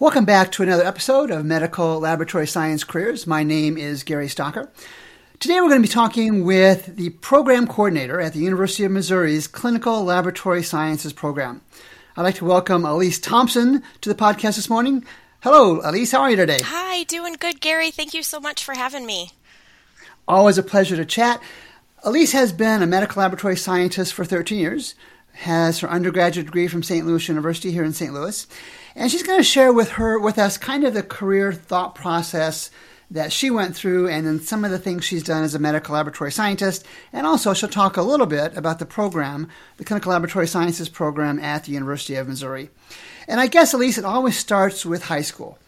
Welcome 0.00 0.24
back 0.24 0.50
to 0.52 0.64
another 0.64 0.82
episode 0.82 1.30
of 1.30 1.44
Medical 1.44 2.00
Laboratory 2.00 2.48
Science 2.48 2.82
Careers. 2.82 3.28
My 3.28 3.44
name 3.44 3.78
is 3.78 4.02
Gary 4.02 4.26
Stocker. 4.26 4.68
Today 5.38 5.60
we're 5.60 5.68
going 5.68 5.80
to 5.80 5.88
be 5.88 5.92
talking 5.92 6.44
with 6.44 6.96
the 6.96 7.10
program 7.10 7.68
coordinator 7.68 8.20
at 8.20 8.32
the 8.32 8.40
University 8.40 8.82
of 8.82 8.90
Missouri's 8.90 9.46
Clinical 9.46 10.02
Laboratory 10.02 10.64
Sciences 10.64 11.12
program. 11.12 11.60
I'd 12.16 12.22
like 12.22 12.34
to 12.36 12.44
welcome 12.44 12.82
Alese 12.82 13.22
Thompson 13.22 13.84
to 14.00 14.08
the 14.08 14.16
podcast 14.16 14.56
this 14.56 14.68
morning. 14.68 15.04
Hello, 15.42 15.80
Alese. 15.82 16.10
How 16.10 16.22
are 16.22 16.30
you 16.30 16.36
today? 16.36 16.58
Hi, 16.64 17.04
doing 17.04 17.34
good, 17.38 17.60
Gary. 17.60 17.92
Thank 17.92 18.14
you 18.14 18.24
so 18.24 18.40
much 18.40 18.64
for 18.64 18.74
having 18.74 19.06
me. 19.06 19.30
Always 20.26 20.58
a 20.58 20.64
pleasure 20.64 20.96
to 20.96 21.04
chat. 21.04 21.40
Alese 22.04 22.32
has 22.32 22.52
been 22.52 22.82
a 22.82 22.86
medical 22.86 23.20
laboratory 23.22 23.56
scientist 23.56 24.12
for 24.12 24.24
13 24.24 24.58
years, 24.58 24.96
has 25.34 25.80
her 25.80 25.90
undergraduate 25.90 26.46
degree 26.46 26.68
from 26.68 26.82
St. 26.82 27.06
Louis 27.06 27.28
University 27.28 27.70
here 27.70 27.84
in 27.84 27.92
St. 27.92 28.12
Louis, 28.12 28.46
and 28.94 29.10
she's 29.10 29.22
going 29.22 29.38
to 29.38 29.44
share 29.44 29.72
with 29.72 29.90
her 29.90 30.18
with 30.18 30.38
us 30.38 30.56
kind 30.56 30.84
of 30.84 30.94
the 30.94 31.02
career 31.02 31.52
thought 31.52 31.94
process 31.94 32.70
that 33.10 33.32
she 33.32 33.50
went 33.50 33.76
through 33.76 34.08
and 34.08 34.26
then 34.26 34.40
some 34.40 34.64
of 34.64 34.70
the 34.70 34.78
things 34.78 35.04
she's 35.04 35.22
done 35.22 35.44
as 35.44 35.54
a 35.54 35.58
medical 35.58 35.94
laboratory 35.94 36.32
scientist. 36.32 36.84
And 37.12 37.26
also, 37.26 37.54
she'll 37.54 37.68
talk 37.68 37.96
a 37.96 38.02
little 38.02 38.26
bit 38.26 38.56
about 38.56 38.78
the 38.78 38.86
program, 38.86 39.48
the 39.76 39.84
Clinical 39.84 40.12
Laboratory 40.12 40.46
Sciences 40.46 40.88
program 40.88 41.38
at 41.38 41.64
the 41.64 41.72
University 41.72 42.16
of 42.16 42.28
Missouri. 42.28 42.70
And 43.28 43.40
I 43.40 43.46
guess, 43.46 43.74
Alese, 43.74 43.98
it 43.98 44.04
always 44.04 44.36
starts 44.36 44.84
with 44.84 45.04
high 45.04 45.22
school. 45.22 45.58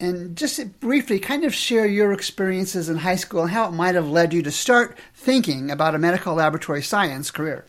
And 0.00 0.36
just 0.36 0.80
briefly, 0.80 1.18
kind 1.18 1.44
of 1.44 1.54
share 1.54 1.86
your 1.86 2.12
experiences 2.12 2.88
in 2.88 2.98
high 2.98 3.16
school 3.16 3.42
and 3.42 3.50
how 3.50 3.68
it 3.68 3.72
might 3.72 3.94
have 3.94 4.08
led 4.08 4.32
you 4.32 4.42
to 4.42 4.50
start 4.50 4.96
thinking 5.14 5.70
about 5.70 5.94
a 5.94 5.98
medical 5.98 6.34
laboratory 6.34 6.82
science 6.82 7.30
career. 7.30 7.64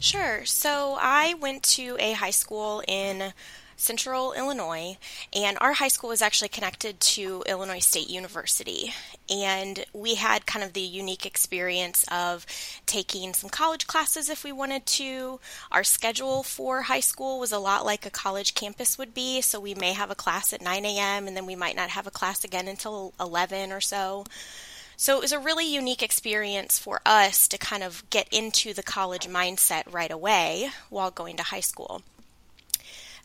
Sure. 0.00 0.44
So 0.44 0.96
I 1.00 1.34
went 1.34 1.62
to 1.64 1.96
a 1.98 2.12
high 2.12 2.30
school 2.30 2.82
in 2.86 3.32
Central 3.76 4.32
Illinois, 4.32 4.96
and 5.34 5.58
our 5.60 5.74
high 5.74 5.88
school 5.88 6.08
was 6.08 6.22
actually 6.22 6.48
connected 6.48 6.98
to 6.98 7.42
Illinois 7.46 7.78
State 7.78 8.08
University. 8.08 8.94
And 9.28 9.84
we 9.92 10.14
had 10.14 10.46
kind 10.46 10.64
of 10.64 10.72
the 10.72 10.80
unique 10.80 11.26
experience 11.26 12.04
of 12.10 12.46
taking 12.86 13.34
some 13.34 13.50
college 13.50 13.86
classes 13.86 14.30
if 14.30 14.44
we 14.44 14.52
wanted 14.52 14.86
to. 14.86 15.40
Our 15.70 15.84
schedule 15.84 16.42
for 16.42 16.82
high 16.82 17.00
school 17.00 17.38
was 17.38 17.52
a 17.52 17.58
lot 17.58 17.84
like 17.84 18.06
a 18.06 18.10
college 18.10 18.54
campus 18.54 18.96
would 18.96 19.12
be, 19.12 19.42
so 19.42 19.60
we 19.60 19.74
may 19.74 19.92
have 19.92 20.10
a 20.10 20.14
class 20.14 20.52
at 20.54 20.62
9 20.62 20.84
a.m., 20.86 21.26
and 21.26 21.36
then 21.36 21.44
we 21.44 21.56
might 21.56 21.76
not 21.76 21.90
have 21.90 22.06
a 22.06 22.10
class 22.10 22.44
again 22.44 22.68
until 22.68 23.12
11 23.20 23.72
or 23.72 23.80
so. 23.82 24.24
So 24.96 25.16
it 25.16 25.20
was 25.20 25.32
a 25.32 25.38
really 25.38 25.66
unique 25.66 26.02
experience 26.02 26.78
for 26.78 27.00
us 27.04 27.46
to 27.48 27.58
kind 27.58 27.82
of 27.82 28.08
get 28.10 28.28
into 28.32 28.72
the 28.72 28.82
college 28.82 29.28
mindset 29.28 29.92
right 29.92 30.10
away 30.10 30.70
while 30.88 31.10
going 31.10 31.36
to 31.36 31.42
high 31.42 31.60
school. 31.60 32.02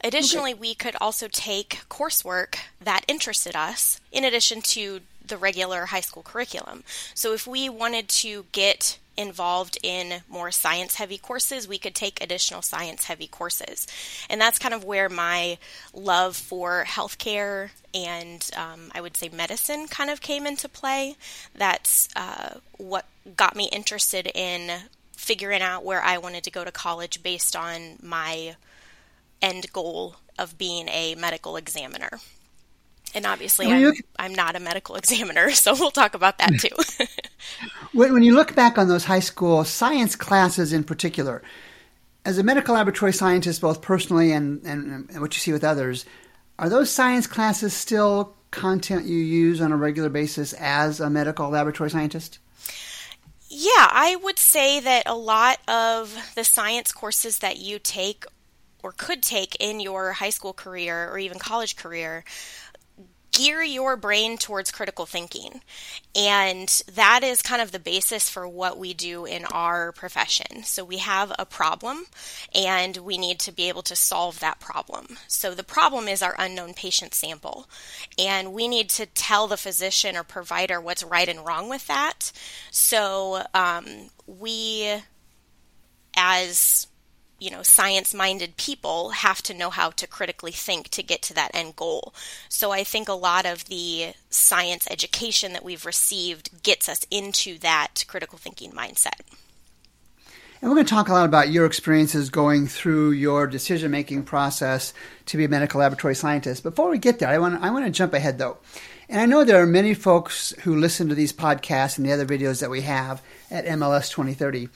Additionally, 0.03 0.51
okay. 0.51 0.59
we 0.59 0.75
could 0.75 0.95
also 0.99 1.27
take 1.27 1.81
coursework 1.89 2.55
that 2.81 3.05
interested 3.07 3.55
us 3.55 4.01
in 4.11 4.25
addition 4.25 4.61
to 4.61 5.01
the 5.25 5.37
regular 5.37 5.87
high 5.87 6.01
school 6.01 6.23
curriculum. 6.23 6.83
So 7.13 7.33
if 7.33 7.47
we 7.47 7.69
wanted 7.69 8.09
to 8.09 8.45
get 8.51 8.97
involved 9.17 9.77
in 9.83 10.21
more 10.29 10.51
science 10.51 10.95
heavy 10.95 11.17
courses, 11.17 11.67
we 11.67 11.77
could 11.77 11.95
take 11.95 12.21
additional 12.21 12.61
science 12.61 13.05
heavy 13.05 13.27
courses. 13.27 13.87
And 14.29 14.39
that's 14.39 14.59
kind 14.59 14.73
of 14.73 14.83
where 14.83 15.09
my 15.09 15.57
love 15.93 16.35
for 16.35 16.85
healthcare 16.87 17.71
and 17.93 18.49
um, 18.55 18.91
I 18.93 19.01
would 19.01 19.17
say 19.17 19.29
medicine 19.29 19.87
kind 19.87 20.09
of 20.09 20.21
came 20.21 20.47
into 20.47 20.69
play. 20.69 21.15
That's 21.55 22.07
uh, 22.15 22.59
what 22.77 23.05
got 23.35 23.55
me 23.55 23.69
interested 23.71 24.31
in 24.33 24.71
figuring 25.11 25.61
out 25.61 25.83
where 25.83 26.01
I 26.01 26.17
wanted 26.17 26.43
to 26.45 26.51
go 26.51 26.63
to 26.63 26.71
college 26.71 27.21
based 27.21 27.55
on 27.55 27.97
my 28.01 28.55
end 29.41 29.71
goal 29.73 30.15
of 30.39 30.57
being 30.57 30.87
a 30.87 31.15
medical 31.15 31.57
examiner. 31.57 32.19
And 33.13 33.25
obviously, 33.25 33.71
I'm, 33.71 33.81
look, 33.81 33.97
I'm, 34.17 34.33
not 34.33 34.55
a 34.55 34.59
medical 34.59 34.95
examiner, 34.97 35.51
so 35.51 35.73
we'll 35.73 35.91
talk 35.91 36.13
about 36.13 36.37
that 36.37 36.51
too. 36.59 37.05
when, 37.93 38.13
when 38.13 38.23
you 38.23 38.35
look 38.35 38.55
back 38.55 38.77
on 38.77 38.87
those 38.87 39.05
high 39.05 39.19
school 39.19 39.63
science 39.63 40.15
classes 40.15 40.73
in 40.73 40.83
particular, 40.83 41.41
as 42.25 42.37
a 42.37 42.43
medical 42.43 42.75
laboratory 42.75 43.13
scientist, 43.13 43.61
both 43.61 43.81
personally 43.81 44.31
and, 44.31 44.63
and, 44.65 45.09
and 45.09 45.21
what 45.21 45.33
you 45.33 45.39
see 45.39 45.51
with 45.51 45.63
others, 45.63 46.05
are 46.59 46.69
those 46.69 46.89
science 46.89 47.27
classes 47.27 47.73
still 47.73 48.35
content 48.51 49.05
you 49.05 49.17
use 49.17 49.61
on 49.61 49.71
a 49.71 49.77
regular 49.77 50.09
basis 50.09 50.53
as 50.53 50.99
a 50.99 51.09
medical 51.09 51.49
laboratory 51.49 51.89
scientist? 51.89 52.39
Yeah, 53.49 53.89
I 53.91 54.17
would 54.21 54.39
say 54.39 54.79
that 54.79 55.03
a 55.07 55.15
lot 55.15 55.57
of 55.67 56.15
the 56.35 56.43
science 56.43 56.91
courses 56.93 57.39
that 57.39 57.57
you 57.57 57.79
take 57.79 58.25
or 58.83 58.91
could 58.91 59.21
take 59.21 59.55
in 59.59 59.79
your 59.79 60.13
high 60.13 60.29
school 60.29 60.53
career 60.53 61.09
or 61.09 61.17
even 61.19 61.39
college 61.39 61.75
career 61.75 62.23
gear 63.31 63.61
your 63.61 63.95
brain 63.95 64.37
towards 64.37 64.71
critical 64.71 65.05
thinking. 65.05 65.61
And 66.15 66.67
that 66.93 67.23
is 67.23 67.41
kind 67.41 67.61
of 67.61 67.71
the 67.71 67.79
basis 67.79 68.29
for 68.29 68.47
what 68.47 68.77
we 68.77 68.93
do 68.93 69.25
in 69.25 69.45
our 69.45 69.91
profession. 69.93 70.63
So 70.63 70.83
we 70.83 70.97
have 70.97 71.31
a 71.39 71.45
problem 71.45 72.05
and 72.53 72.97
we 72.97 73.17
need 73.17 73.39
to 73.39 73.51
be 73.51 73.69
able 73.69 73.83
to 73.83 73.95
solve 73.95 74.39
that 74.39 74.59
problem. 74.59 75.17
So 75.27 75.53
the 75.53 75.63
problem 75.63 76.07
is 76.07 76.21
our 76.21 76.35
unknown 76.37 76.73
patient 76.73 77.13
sample. 77.13 77.67
And 78.17 78.53
we 78.53 78.67
need 78.67 78.89
to 78.91 79.05
tell 79.05 79.47
the 79.47 79.57
physician 79.57 80.17
or 80.17 80.23
provider 80.23 80.81
what's 80.81 81.03
right 81.03 81.29
and 81.29 81.45
wrong 81.45 81.69
with 81.69 81.87
that. 81.87 82.31
So 82.69 83.43
um, 83.53 84.09
we, 84.27 84.93
as 86.17 86.87
you 87.41 87.49
know, 87.49 87.63
science 87.63 88.13
minded 88.13 88.55
people 88.55 89.09
have 89.09 89.41
to 89.41 89.53
know 89.53 89.71
how 89.71 89.89
to 89.89 90.05
critically 90.05 90.51
think 90.51 90.89
to 90.89 91.01
get 91.01 91.23
to 91.23 91.33
that 91.33 91.49
end 91.55 91.75
goal. 91.75 92.13
So 92.47 92.71
I 92.71 92.83
think 92.83 93.09
a 93.09 93.13
lot 93.13 93.47
of 93.47 93.65
the 93.65 94.13
science 94.29 94.87
education 94.91 95.51
that 95.53 95.65
we've 95.65 95.83
received 95.83 96.61
gets 96.61 96.87
us 96.87 97.03
into 97.09 97.57
that 97.57 98.05
critical 98.07 98.37
thinking 98.37 98.71
mindset. 98.71 99.19
And 100.61 100.69
we're 100.69 100.75
going 100.75 100.85
to 100.85 100.93
talk 100.93 101.09
a 101.09 101.13
lot 101.13 101.25
about 101.25 101.49
your 101.49 101.65
experiences 101.65 102.29
going 102.29 102.67
through 102.67 103.11
your 103.13 103.47
decision 103.47 103.89
making 103.89 104.21
process 104.23 104.93
to 105.25 105.35
be 105.35 105.45
a 105.45 105.49
medical 105.49 105.79
laboratory 105.79 106.13
scientist. 106.13 106.61
Before 106.61 106.91
we 106.91 106.99
get 106.99 107.17
there, 107.17 107.29
I 107.29 107.39
want, 107.39 107.63
I 107.63 107.71
want 107.71 107.85
to 107.85 107.91
jump 107.91 108.13
ahead 108.13 108.37
though. 108.37 108.59
And 109.09 109.19
I 109.19 109.25
know 109.25 109.43
there 109.43 109.61
are 109.61 109.65
many 109.65 109.95
folks 109.95 110.53
who 110.61 110.75
listen 110.75 111.09
to 111.09 111.15
these 111.15 111.33
podcasts 111.33 111.97
and 111.97 112.05
the 112.05 112.13
other 112.13 112.27
videos 112.27 112.61
that 112.61 112.69
we 112.69 112.81
have 112.81 113.23
at 113.49 113.65
MLS 113.65 114.11
2030 114.11 114.69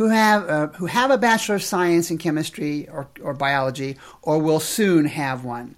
who 0.00 0.08
have 0.08 0.48
uh, 0.48 0.66
who 0.68 0.86
have 0.86 1.10
a 1.10 1.18
bachelor 1.18 1.56
of 1.56 1.62
science 1.62 2.10
in 2.10 2.16
chemistry 2.16 2.88
or, 2.88 3.06
or 3.20 3.34
biology 3.34 3.98
or 4.22 4.38
will 4.38 4.58
soon 4.58 5.04
have 5.04 5.44
one. 5.44 5.74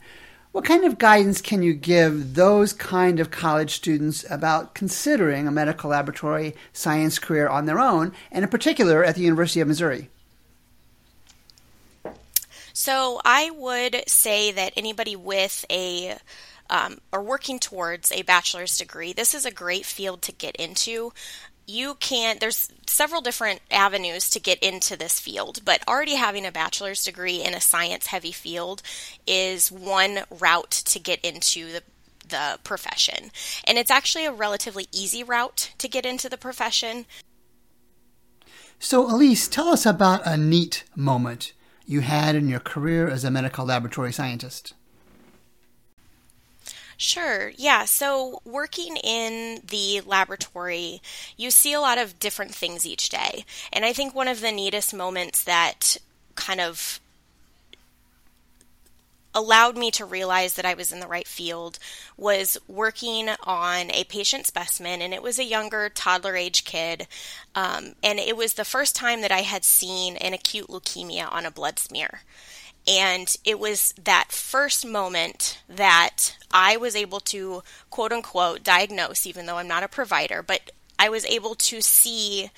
What 0.53 0.65
kind 0.65 0.85
of 0.85 0.97
guidance 0.97 1.41
can 1.41 1.65
you 1.65 1.75
give 1.75 2.35
those 2.35 2.73
kind 2.73 3.19
of 3.19 3.33
college 3.33 3.73
students 3.73 4.25
about 4.31 4.77
considering 4.77 5.49
a 5.49 5.51
medical 5.51 5.91
laboratory 5.91 6.55
science 6.73 7.19
career 7.19 7.49
on 7.49 7.67
their 7.67 7.81
own, 7.81 8.13
and 8.31 8.45
in 8.45 8.49
particular 8.49 9.03
at 9.03 9.17
the 9.17 9.23
University 9.23 9.59
of 9.59 9.67
Missouri? 9.67 10.09
So 12.73 13.21
I 13.25 13.51
would 13.51 14.05
say 14.07 14.53
that 14.53 14.73
anybody 14.77 15.17
with 15.17 15.65
a 15.69 16.17
um, 16.71 16.99
or 17.11 17.25
working 17.25 17.59
towards 17.59 18.13
a 18.13 18.23
bachelor's 18.23 18.79
degree, 18.79 19.13
this 19.13 19.35
is 19.35 19.45
a 19.45 19.51
great 19.51 19.85
field 19.85 20.23
to 20.23 20.33
get 20.33 20.55
into 20.55 21.13
you 21.67 21.95
can 21.95 22.37
there's 22.41 22.69
several 22.87 23.21
different 23.21 23.61
avenues 23.71 24.29
to 24.29 24.41
get 24.41 24.59
into 24.59 24.97
this 24.97 25.21
field 25.21 25.61
but 25.65 25.83
already 25.89 26.15
having 26.15 26.45
a 26.45 26.53
bachelor's 26.53 27.05
degree 27.05 27.43
in 27.43 27.55
a 27.55 27.61
science 27.61 28.07
heavy 28.07 28.33
field 28.33 28.83
is 29.27 29.71
one 29.71 30.21
route 30.31 30.71
to 30.71 30.99
get 30.99 31.21
into 31.25 31.73
the 31.73 31.83
the 32.33 32.59
profession. 32.65 33.31
And 33.65 33.79
it's 33.79 33.91
actually 33.91 34.25
a 34.25 34.33
relatively 34.33 34.89
easy 34.91 35.23
route 35.23 35.73
to 35.79 35.87
get 35.87 36.05
into 36.05 36.29
the 36.29 36.37
profession. 36.37 37.07
So 38.81 39.07
Alese 39.07 39.49
tell 39.49 39.69
us 39.69 39.87
about 39.87 40.27
a 40.27 40.37
neat 40.37 40.83
moment 40.97 41.53
you 41.87 42.01
had 42.01 42.35
in 42.35 42.49
your 42.49 42.59
career 42.59 43.09
as 43.09 43.23
a 43.23 43.31
medical 43.31 43.67
laboratory 43.67 44.13
scientist 44.13 44.75
Sure. 47.03 47.51
Yeah. 47.57 47.85
So, 47.85 48.41
working 48.45 48.97
in 48.97 49.61
the 49.67 50.03
laboratory, 50.07 51.03
you 51.37 51.51
see 51.51 51.73
a 51.73 51.81
lot 51.81 51.99
of 51.99 52.21
different 52.21 52.55
things 52.55 52.87
each 52.87 53.09
day. 53.09 53.45
And 53.73 53.85
I 53.85 53.93
think 53.93 54.15
one 54.15 54.29
of 54.29 54.41
the 54.41 54.53
neatest 54.53 54.95
moments 54.95 55.43
that 55.43 55.97
kind 56.37 56.61
of 56.61 57.01
allowed 59.35 59.77
me 59.77 59.91
to 59.91 60.05
realize 60.05 60.55
that 60.55 60.65
I 60.65 60.75
was 60.75 60.93
in 60.93 61.01
the 61.01 61.09
right 61.09 61.27
field 61.27 61.81
was 62.17 62.57
working 62.69 63.31
on 63.43 63.91
a 63.91 64.05
patient 64.05 64.47
specimen, 64.47 65.03
and 65.03 65.13
it 65.13 65.25
was 65.25 65.41
a 65.41 65.45
younger 65.45 65.89
toddler 65.89 66.37
age 66.37 66.65
kid. 66.65 67.09
Um, 67.57 67.95
and 68.05 68.21
it 68.21 68.37
was 68.37 68.55
the 68.55 68.65
first 68.65 68.95
time 68.95 69.23
that 69.23 69.33
I 69.33 69.41
had 69.41 69.65
seen 69.65 70.17
an 70.19 70.35
acute 70.35 70.69
leukemia 70.69 71.33
on 71.33 71.47
a 71.47 71.51
blood 71.51 71.81
smear. 71.81 72.21
And 72.87 73.35
it 73.45 73.61
was 73.61 73.95
that 74.03 74.33
first 74.33 74.85
moment 74.85 75.61
that 75.69 76.37
I 76.51 76.77
was 76.77 76.97
able 76.97 77.21
to, 77.21 77.63
quote 77.91 78.13
unquote, 78.13 78.65
diagnose, 78.65 79.27
even 79.27 79.47
though 79.47 79.59
I'm 79.59 79.69
not 79.69 79.85
a 79.85 79.89
provider, 79.89 80.43
but 80.43 80.73
I 80.99 81.09
was 81.09 81.25
able 81.27 81.55
to 81.55 81.81
see 81.81 82.51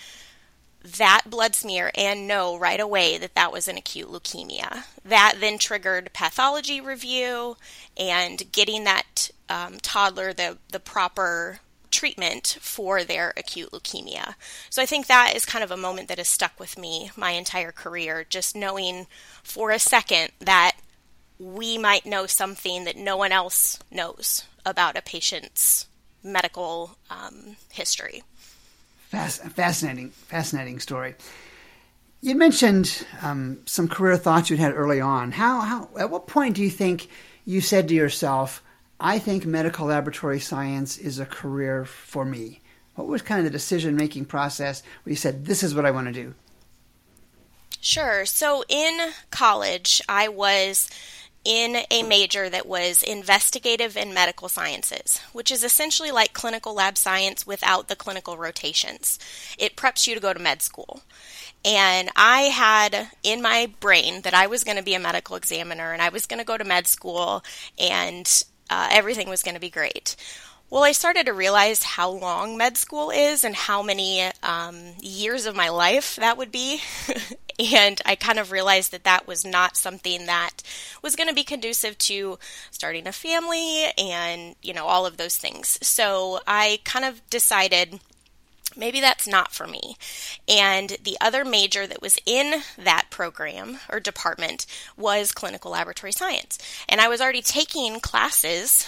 that 0.82 1.22
blood 1.26 1.54
smear 1.54 1.90
and 1.94 2.28
know 2.28 2.58
right 2.58 2.80
away 2.80 3.16
that 3.18 3.34
that 3.34 3.52
was 3.52 3.68
an 3.68 3.78
acute 3.78 4.08
leukemia. 4.08 4.84
That 5.04 5.36
then 5.40 5.58
triggered 5.58 6.12
pathology 6.12 6.80
review 6.80 7.56
and 7.96 8.42
getting 8.52 8.84
that 8.84 9.30
um, 9.48 9.78
toddler 9.80 10.32
the, 10.32 10.58
the 10.72 10.80
proper 10.80 11.60
treatment 11.94 12.58
for 12.60 13.04
their 13.04 13.32
acute 13.36 13.70
leukemia. 13.70 14.34
So 14.68 14.82
I 14.82 14.86
think 14.86 15.06
that 15.06 15.32
is 15.34 15.46
kind 15.46 15.62
of 15.62 15.70
a 15.70 15.76
moment 15.76 16.08
that 16.08 16.18
has 16.18 16.28
stuck 16.28 16.58
with 16.58 16.76
me 16.76 17.10
my 17.16 17.30
entire 17.30 17.72
career, 17.72 18.26
just 18.28 18.56
knowing 18.56 19.06
for 19.42 19.70
a 19.70 19.78
second 19.78 20.32
that 20.40 20.76
we 21.38 21.78
might 21.78 22.04
know 22.04 22.26
something 22.26 22.84
that 22.84 22.96
no 22.96 23.16
one 23.16 23.32
else 23.32 23.78
knows 23.90 24.44
about 24.66 24.98
a 24.98 25.02
patient's 25.02 25.86
medical 26.22 26.96
um, 27.10 27.56
history. 27.72 28.22
fascinating, 29.10 30.10
fascinating 30.10 30.80
story. 30.80 31.14
You 32.20 32.34
mentioned 32.34 33.06
um, 33.22 33.58
some 33.66 33.86
career 33.86 34.16
thoughts 34.16 34.50
you'd 34.50 34.58
had 34.58 34.74
early 34.74 35.00
on. 35.00 35.30
How, 35.30 35.60
how, 35.60 35.88
at 35.98 36.10
what 36.10 36.26
point 36.26 36.56
do 36.56 36.62
you 36.62 36.70
think 36.70 37.08
you 37.44 37.60
said 37.60 37.86
to 37.88 37.94
yourself, 37.94 38.63
I 39.04 39.18
think 39.18 39.44
medical 39.44 39.88
laboratory 39.88 40.40
science 40.40 40.96
is 40.96 41.18
a 41.18 41.26
career 41.26 41.84
for 41.84 42.24
me? 42.24 42.62
What 42.94 43.06
was 43.06 43.20
kind 43.20 43.38
of 43.38 43.44
the 43.44 43.50
decision 43.50 43.96
making 43.96 44.24
process 44.24 44.82
where 45.02 45.10
you 45.10 45.16
said, 45.16 45.44
this 45.44 45.62
is 45.62 45.74
what 45.74 45.84
I 45.84 45.90
want 45.90 46.06
to 46.06 46.12
do? 46.12 46.34
Sure. 47.82 48.24
So 48.24 48.64
in 48.66 49.10
college, 49.30 50.00
I 50.08 50.28
was 50.28 50.88
in 51.44 51.82
a 51.90 52.02
major 52.02 52.48
that 52.48 52.64
was 52.64 53.02
investigative 53.02 53.94
and 53.94 54.14
medical 54.14 54.48
sciences, 54.48 55.20
which 55.34 55.50
is 55.50 55.62
essentially 55.62 56.10
like 56.10 56.32
clinical 56.32 56.72
lab 56.72 56.96
science 56.96 57.46
without 57.46 57.88
the 57.88 57.96
clinical 57.96 58.38
rotations. 58.38 59.18
It 59.58 59.76
preps 59.76 60.06
you 60.06 60.14
to 60.14 60.20
go 60.20 60.32
to 60.32 60.40
med 60.40 60.62
school. 60.62 61.02
And 61.62 62.08
I 62.16 62.42
had 62.42 63.08
in 63.22 63.42
my 63.42 63.70
brain 63.80 64.22
that 64.22 64.32
I 64.32 64.46
was 64.46 64.64
going 64.64 64.78
to 64.78 64.82
be 64.82 64.94
a 64.94 64.98
medical 64.98 65.36
examiner 65.36 65.92
and 65.92 66.00
I 66.00 66.08
was 66.08 66.24
going 66.24 66.38
to 66.38 66.44
go 66.46 66.56
to 66.56 66.64
med 66.64 66.86
school 66.86 67.44
and 67.78 68.44
uh, 68.74 68.88
everything 68.90 69.28
was 69.28 69.44
going 69.44 69.54
to 69.54 69.60
be 69.60 69.70
great. 69.70 70.16
Well, 70.68 70.82
I 70.82 70.90
started 70.90 71.26
to 71.26 71.32
realize 71.32 71.84
how 71.84 72.10
long 72.10 72.56
med 72.56 72.76
school 72.76 73.10
is 73.10 73.44
and 73.44 73.54
how 73.54 73.82
many 73.82 74.28
um, 74.42 74.94
years 75.00 75.46
of 75.46 75.54
my 75.54 75.68
life 75.68 76.16
that 76.16 76.36
would 76.36 76.50
be. 76.50 76.80
and 77.72 78.00
I 78.04 78.16
kind 78.16 78.40
of 78.40 78.50
realized 78.50 78.90
that 78.90 79.04
that 79.04 79.28
was 79.28 79.44
not 79.44 79.76
something 79.76 80.26
that 80.26 80.62
was 81.02 81.14
going 81.14 81.28
to 81.28 81.34
be 81.34 81.44
conducive 81.44 81.96
to 81.98 82.40
starting 82.72 83.06
a 83.06 83.12
family 83.12 83.84
and, 83.96 84.56
you 84.60 84.74
know, 84.74 84.86
all 84.86 85.06
of 85.06 85.18
those 85.18 85.36
things. 85.36 85.78
So 85.80 86.40
I 86.48 86.80
kind 86.82 87.04
of 87.04 87.22
decided 87.30 88.00
maybe 88.76 89.00
that's 89.00 89.26
not 89.26 89.52
for 89.52 89.66
me. 89.66 89.96
And 90.48 90.96
the 91.02 91.16
other 91.20 91.44
major 91.44 91.86
that 91.86 92.02
was 92.02 92.18
in 92.26 92.62
that 92.78 93.06
program 93.10 93.78
or 93.90 94.00
department 94.00 94.66
was 94.96 95.32
clinical 95.32 95.72
laboratory 95.72 96.12
science. 96.12 96.58
And 96.88 97.00
I 97.00 97.08
was 97.08 97.20
already 97.20 97.42
taking 97.42 98.00
classes 98.00 98.86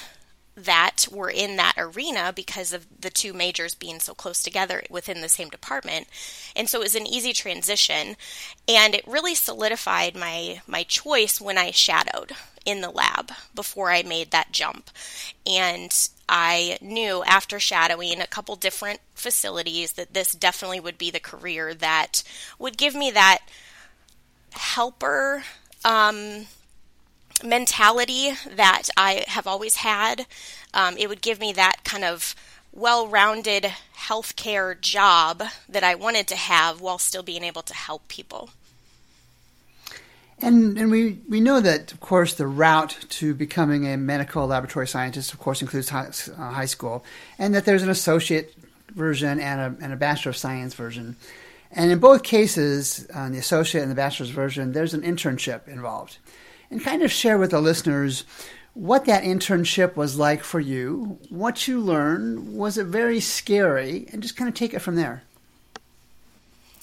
that 0.57 1.07
were 1.13 1.29
in 1.29 1.57
that 1.57 1.75
arena 1.77 2.33
because 2.35 2.73
of 2.73 2.87
the 2.99 3.11
two 3.11 3.35
majors 3.35 3.75
being 3.75 4.01
so 4.01 4.15
close 4.15 4.43
together 4.43 4.83
within 4.89 5.21
the 5.21 5.29
same 5.29 5.51
department. 5.51 6.09
And 6.57 6.69
so 6.69 6.81
it 6.81 6.85
was 6.85 6.95
an 6.95 7.07
easy 7.07 7.35
transition 7.35 8.17
and 8.67 8.95
it 8.95 9.07
really 9.07 9.35
solidified 9.35 10.17
my 10.17 10.63
my 10.67 10.83
choice 10.83 11.41
when 11.41 11.59
I 11.59 11.71
shadowed 11.73 12.33
in 12.65 12.81
the 12.81 12.91
lab 12.91 13.33
before 13.55 13.91
I 13.91 14.03
made 14.03 14.31
that 14.31 14.51
jump. 14.51 14.91
And 15.47 15.93
I 16.29 16.79
knew 16.81 17.23
after 17.25 17.61
shadowing 17.61 18.21
a 18.21 18.27
couple 18.27 18.57
different 18.57 19.01
facilities 19.15 19.93
that 19.93 20.15
this 20.15 20.33
definitely 20.33 20.81
would 20.81 20.99
be 20.99 21.11
the 21.11 21.21
career 21.21 21.75
that 21.75 22.23
would 22.59 22.77
give 22.77 22.95
me 22.95 23.11
that 23.13 23.39
helper 24.53 25.45
um, 25.85 26.47
mentality 27.45 28.33
that 28.51 28.89
I 28.97 29.25
have 29.29 29.47
always 29.47 29.77
had. 29.77 30.27
Um, 30.75 30.97
it 30.99 31.09
would 31.09 31.23
give 31.23 31.39
me 31.39 31.53
that 31.53 31.85
kind 31.85 32.05
of 32.05 32.35
well 32.73 33.09
rounded 33.09 33.73
healthcare 33.97 34.79
job 34.79 35.43
that 35.69 35.85
I 35.85 35.95
wanted 35.95 36.29
to 36.29 36.37
have 36.37 36.81
while 36.81 36.99
still 36.99 37.23
being 37.23 37.43
able 37.43 37.63
to 37.63 37.75
help 37.75 38.09
people. 38.09 38.51
And, 40.39 40.77
and 40.77 40.91
we, 40.91 41.19
we 41.29 41.41
know 41.41 41.61
that, 41.61 41.93
of 41.93 42.01
course, 42.01 42.35
the 42.35 42.47
route 42.47 42.97
to 43.09 43.35
becoming 43.35 43.87
a 43.87 43.97
medical 43.97 44.47
laboratory 44.47 44.87
scientist, 44.87 45.33
of 45.33 45.39
course, 45.39 45.63
includes 45.63 45.89
high, 45.89 46.11
uh, 46.39 46.51
high 46.51 46.67
school, 46.67 47.05
and 47.39 47.55
that 47.55 47.65
there's 47.65 47.83
an 47.83 47.89
associate 47.89 48.55
version 48.95 49.41
and 49.41 49.61
a, 49.61 49.85
and 49.85 49.93
a 49.93 49.97
Bachelor 49.97 50.31
of 50.31 50.37
Science 50.37 50.75
version. 50.75 51.17
And 51.73 51.91
in 51.91 51.99
both 51.99 52.23
cases, 52.23 53.07
uh, 53.15 53.29
the 53.31 53.39
associate 53.39 53.83
and 53.83 53.91
the 53.91 53.97
bachelor's 53.97 54.31
version, 54.31 54.73
there's 54.73 54.95
an 54.95 55.03
internship 55.03 55.67
involved 55.69 56.19
and 56.71 56.83
kind 56.83 57.03
of 57.03 57.13
share 57.13 57.39
with 57.39 57.51
the 57.51 57.61
listeners 57.61 58.25
what 58.75 59.07
that 59.07 59.25
internship 59.25 59.97
was 59.97 60.19
like 60.19 60.43
for 60.43 60.61
you, 60.61 61.19
what 61.31 61.67
you 61.67 61.81
learned, 61.81 62.55
was 62.55 62.77
it 62.77 62.87
very 62.87 63.21
scary, 63.21 64.07
and 64.13 64.23
just 64.23 64.37
kind 64.37 64.49
of 64.49 64.55
take 64.55 64.75
it 64.75 64.81
from 64.81 64.97
there. 64.97 65.23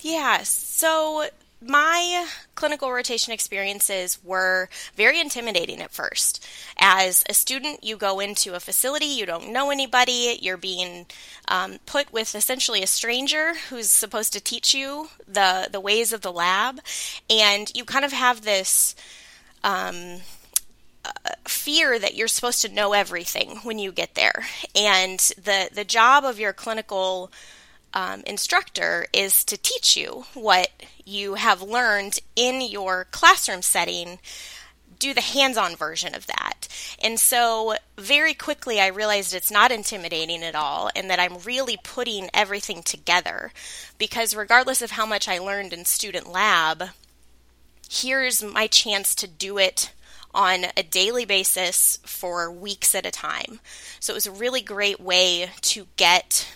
Yeah, 0.02 0.42
so 0.44 1.28
my 1.68 2.28
clinical 2.56 2.92
rotation 2.92 3.34
experiences 3.34 4.20
were 4.24 4.70
very 4.96 5.20
intimidating 5.20 5.82
at 5.82 5.92
first. 5.92 6.46
As 6.80 7.24
a 7.30 7.34
student, 7.34 7.84
you 7.84 7.98
go 7.98 8.20
into 8.20 8.54
a 8.54 8.60
facility, 8.60 9.06
you 9.06 9.26
don't 9.26 9.52
know 9.52 9.70
anybody, 9.70 10.38
you're 10.42 10.58
being 10.58 11.06
um, 11.48 11.80
put 11.86 12.12
with 12.14 12.36
essentially 12.36 12.84
a 12.84 12.88
stranger 12.88 13.54
who's 13.70 13.90
supposed 13.90 14.34
to 14.34 14.42
teach 14.42 14.74
you 14.74 15.10
the, 15.28 15.70
the 15.72 15.80
ways 15.80 16.14
of 16.14 16.22
the 16.22 16.32
lab, 16.32 16.80
and 17.30 17.72
you 17.76 17.86
kind 17.86 18.06
of 18.06 18.14
have 18.14 18.42
this 18.42 18.96
um, 19.64 20.20
uh, 21.06 21.10
fear 21.46 22.00
that 22.00 22.16
you're 22.16 22.28
supposed 22.28 22.62
to 22.62 22.74
know 22.74 22.94
everything 22.94 23.58
when 23.64 23.80
you 23.80 23.92
get 23.92 24.16
there. 24.16 24.46
And 24.76 25.20
the, 25.20 25.70
the 25.74 25.84
job 25.84 26.24
of 26.24 26.40
your 26.40 26.54
clinical 26.54 27.32
um, 27.94 28.24
instructor 28.26 29.06
is 29.14 29.44
to 29.46 29.58
teach 29.58 29.96
you 29.96 30.26
what 30.34 30.70
you 31.06 31.36
have 31.36 31.62
learned 31.62 32.20
in 32.36 32.62
your 32.62 33.06
classroom 33.12 33.62
setting 33.62 34.20
do 35.04 35.14
the 35.14 35.22
hands-on 35.22 35.76
version 35.76 36.16
of 36.16 36.28
that. 36.28 36.68
And 37.04 37.20
so 37.20 37.76
very 37.98 38.34
quickly 38.34 38.80
I 38.80 38.88
realized 38.88 39.34
it's 39.34 39.52
not 39.52 39.72
intimidating 39.72 40.44
at 40.44 40.56
all 40.56 40.90
and 40.96 41.10
that 41.10 41.20
I'm 41.20 41.40
really 41.40 41.78
putting 41.84 42.30
everything 42.34 42.84
together 42.84 43.52
because 43.98 44.34
regardless 44.34 44.82
of 44.82 44.92
how 44.92 45.06
much 45.06 45.28
I 45.28 45.40
learned 45.40 45.74
in 45.74 45.84
student 45.84 46.32
lab, 46.32 46.84
here's 47.92 48.42
my 48.42 48.68
chance 48.68 49.14
to 49.16 49.28
do 49.28 49.58
it 49.58 49.92
on 50.34 50.66
a 50.78 50.84
daily 50.84 51.26
basis 51.26 52.00
for 52.06 52.50
weeks 52.50 52.96
at 52.96 53.06
a 53.06 53.12
time. 53.12 53.60
So 54.00 54.14
it 54.14 54.16
was 54.16 54.28
a 54.28 54.32
really 54.32 54.62
great 54.62 55.02
way 55.02 55.52
to 55.62 55.88
get 55.98 56.48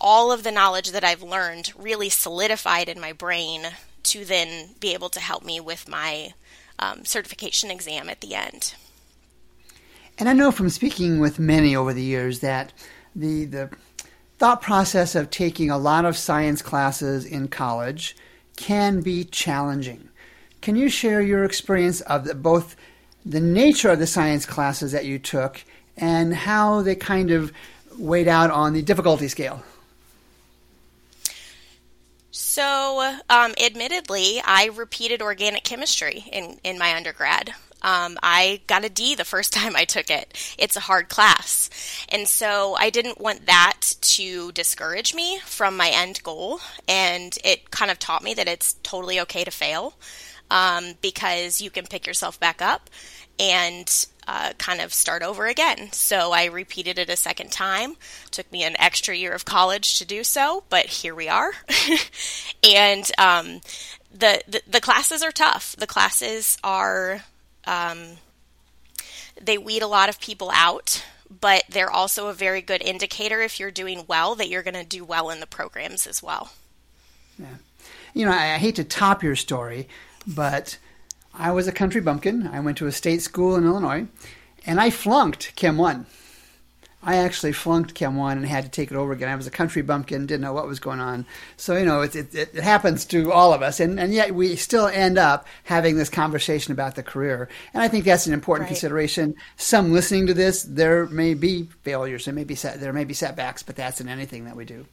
all 0.00 0.32
of 0.32 0.42
the 0.42 0.52
knowledge 0.52 0.90
that 0.90 1.04
I've 1.04 1.22
learned 1.22 1.72
really 1.76 2.08
solidified 2.08 2.88
in 2.88 3.00
my 3.00 3.12
brain 3.12 3.68
to 4.04 4.24
then 4.24 4.70
be 4.80 4.94
able 4.94 5.08
to 5.10 5.20
help 5.20 5.44
me 5.44 5.60
with 5.60 5.88
my 5.88 6.34
um, 6.78 7.04
certification 7.04 7.70
exam 7.70 8.08
at 8.08 8.20
the 8.20 8.34
end. 8.34 8.74
And 10.18 10.28
I 10.28 10.32
know 10.32 10.50
from 10.50 10.70
speaking 10.70 11.20
with 11.20 11.38
many 11.38 11.76
over 11.76 11.92
the 11.92 12.02
years 12.02 12.40
that 12.40 12.72
the 13.14 13.44
the 13.44 13.70
thought 14.38 14.60
process 14.60 15.14
of 15.14 15.30
taking 15.30 15.70
a 15.70 15.78
lot 15.78 16.04
of 16.04 16.16
science 16.16 16.60
classes 16.60 17.24
in 17.24 17.48
college 17.48 18.16
can 18.56 19.00
be 19.00 19.24
challenging. 19.24 20.08
Can 20.60 20.76
you 20.76 20.88
share 20.88 21.22
your 21.22 21.44
experience 21.44 22.00
of 22.02 22.24
the, 22.24 22.34
both 22.34 22.76
the 23.24 23.40
nature 23.40 23.90
of 23.90 23.98
the 23.98 24.06
science 24.06 24.44
classes 24.44 24.92
that 24.92 25.04
you 25.04 25.18
took 25.18 25.62
and 25.96 26.34
how 26.34 26.82
they 26.82 26.94
kind 26.94 27.30
of 27.30 27.52
weighed 27.98 28.28
out 28.28 28.50
on 28.50 28.72
the 28.72 28.82
difficulty 28.82 29.28
scale? 29.28 29.62
So, 32.38 33.18
um, 33.30 33.54
admittedly, 33.58 34.42
I 34.44 34.66
repeated 34.66 35.22
organic 35.22 35.64
chemistry 35.64 36.26
in, 36.30 36.60
in 36.62 36.78
my 36.78 36.94
undergrad. 36.94 37.54
Um, 37.80 38.18
I 38.22 38.60
got 38.66 38.84
a 38.84 38.90
D 38.90 39.14
the 39.14 39.24
first 39.24 39.52
time 39.54 39.74
I 39.74 39.86
took 39.86 40.10
it. 40.10 40.54
It's 40.58 40.76
a 40.76 40.80
hard 40.80 41.08
class. 41.08 41.70
And 42.10 42.28
so 42.28 42.76
I 42.78 42.90
didn't 42.90 43.22
want 43.22 43.46
that 43.46 43.94
to 44.02 44.52
discourage 44.52 45.14
me 45.14 45.38
from 45.46 45.78
my 45.78 45.88
end 45.88 46.22
goal. 46.22 46.60
And 46.86 47.38
it 47.42 47.70
kind 47.70 47.90
of 47.90 47.98
taught 47.98 48.22
me 48.22 48.34
that 48.34 48.48
it's 48.48 48.74
totally 48.82 49.18
okay 49.20 49.42
to 49.42 49.50
fail 49.50 49.94
um, 50.50 50.92
because 51.00 51.62
you 51.62 51.70
can 51.70 51.86
pick 51.86 52.06
yourself 52.06 52.38
back 52.38 52.60
up 52.60 52.90
and 53.38 54.06
uh, 54.26 54.52
kind 54.58 54.80
of 54.80 54.92
start 54.92 55.22
over 55.22 55.46
again. 55.46 55.92
So 55.92 56.32
I 56.32 56.46
repeated 56.46 56.98
it 56.98 57.08
a 57.08 57.16
second 57.16 57.52
time. 57.52 57.94
Took 58.30 58.50
me 58.50 58.64
an 58.64 58.76
extra 58.78 59.14
year 59.14 59.32
of 59.32 59.44
college 59.44 59.98
to 59.98 60.04
do 60.04 60.24
so, 60.24 60.64
but 60.68 60.86
here 60.86 61.14
we 61.14 61.28
are. 61.28 61.52
and 62.64 63.10
um, 63.18 63.60
the, 64.12 64.42
the, 64.48 64.62
the 64.66 64.80
classes 64.80 65.22
are 65.22 65.32
tough. 65.32 65.76
The 65.76 65.86
classes 65.86 66.58
are 66.64 67.22
um, 67.66 68.18
they 69.40 69.58
weed 69.58 69.82
a 69.82 69.86
lot 69.86 70.08
of 70.08 70.20
people 70.20 70.50
out. 70.52 71.04
But 71.28 71.64
they're 71.68 71.90
also 71.90 72.28
a 72.28 72.32
very 72.32 72.62
good 72.62 72.80
indicator 72.82 73.40
if 73.42 73.58
you're 73.58 73.72
doing 73.72 74.04
well 74.06 74.36
that 74.36 74.48
you're 74.48 74.62
going 74.62 74.74
to 74.74 74.84
do 74.84 75.04
well 75.04 75.28
in 75.30 75.40
the 75.40 75.46
programs 75.46 76.06
as 76.06 76.22
well. 76.22 76.52
Yeah. 77.36 77.56
You 78.14 78.26
know, 78.26 78.32
I, 78.32 78.54
I 78.54 78.58
hate 78.58 78.76
to 78.76 78.84
top 78.84 79.24
your 79.24 79.34
story, 79.34 79.88
but 80.24 80.78
I 81.38 81.52
was 81.52 81.68
a 81.68 81.72
country 81.72 82.00
bumpkin. 82.00 82.46
I 82.46 82.60
went 82.60 82.78
to 82.78 82.86
a 82.86 82.92
state 82.92 83.22
school 83.22 83.56
in 83.56 83.64
Illinois, 83.64 84.06
and 84.64 84.80
I 84.80 84.90
flunked 84.90 85.54
Chem 85.56 85.76
1. 85.76 86.06
I 87.02 87.16
actually 87.16 87.52
flunked 87.52 87.94
Chem 87.94 88.16
1 88.16 88.38
and 88.38 88.46
had 88.46 88.64
to 88.64 88.70
take 88.70 88.90
it 88.90 88.96
over 88.96 89.12
again. 89.12 89.28
I 89.28 89.36
was 89.36 89.46
a 89.46 89.50
country 89.50 89.80
bumpkin, 89.80 90.26
didn't 90.26 90.40
know 90.40 90.52
what 90.52 90.66
was 90.66 90.80
going 90.80 90.98
on. 90.98 91.24
So, 91.56 91.76
you 91.76 91.84
know, 91.84 92.00
it, 92.00 92.16
it, 92.16 92.34
it 92.34 92.54
happens 92.56 93.04
to 93.06 93.30
all 93.30 93.52
of 93.52 93.62
us. 93.62 93.78
And, 93.78 94.00
and 94.00 94.12
yet 94.12 94.34
we 94.34 94.56
still 94.56 94.88
end 94.88 95.16
up 95.16 95.46
having 95.62 95.96
this 95.96 96.10
conversation 96.10 96.72
about 96.72 96.96
the 96.96 97.04
career. 97.04 97.48
And 97.72 97.80
I 97.80 97.86
think 97.86 98.04
that's 98.04 98.26
an 98.26 98.32
important 98.32 98.64
right. 98.64 98.74
consideration. 98.74 99.36
Some 99.56 99.92
listening 99.92 100.26
to 100.26 100.34
this, 100.34 100.64
there 100.64 101.06
may 101.06 101.34
be 101.34 101.68
failures, 101.82 102.24
there 102.24 102.34
may 102.34 102.44
be, 102.44 102.56
set, 102.56 102.80
there 102.80 102.92
may 102.92 103.04
be 103.04 103.14
setbacks, 103.14 103.62
but 103.62 103.76
that's 103.76 104.00
in 104.00 104.08
anything 104.08 104.46
that 104.46 104.56
we 104.56 104.64
do. 104.64 104.84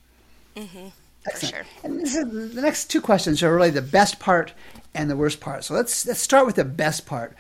Mm-hmm. 0.56 0.90
Excellent. 1.26 1.56
Sure. 1.56 1.66
And 1.84 2.00
this 2.00 2.16
is, 2.16 2.54
the 2.54 2.62
next 2.62 2.92
two 2.92 3.02
questions 3.02 3.42
are 3.42 3.56
really 3.56 3.72
the 3.72 3.82
best 3.82 4.20
part 4.20 4.54
and 4.94 5.10
the 5.10 5.16
worst 5.16 5.40
part. 5.40 5.64
So 5.64 5.74
let's, 5.74 6.06
let's 6.06 6.20
start 6.20 6.46
with 6.46 6.56
the 6.56 6.66
best 6.66 7.06
part. 7.06 7.36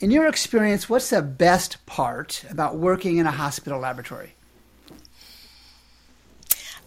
In 0.00 0.10
your 0.10 0.28
experience, 0.28 0.88
what's 0.88 1.10
the 1.10 1.22
best 1.22 1.84
part 1.86 2.44
about 2.50 2.76
working 2.76 3.18
in 3.18 3.26
a 3.26 3.32
hospital 3.32 3.80
laboratory? 3.80 4.34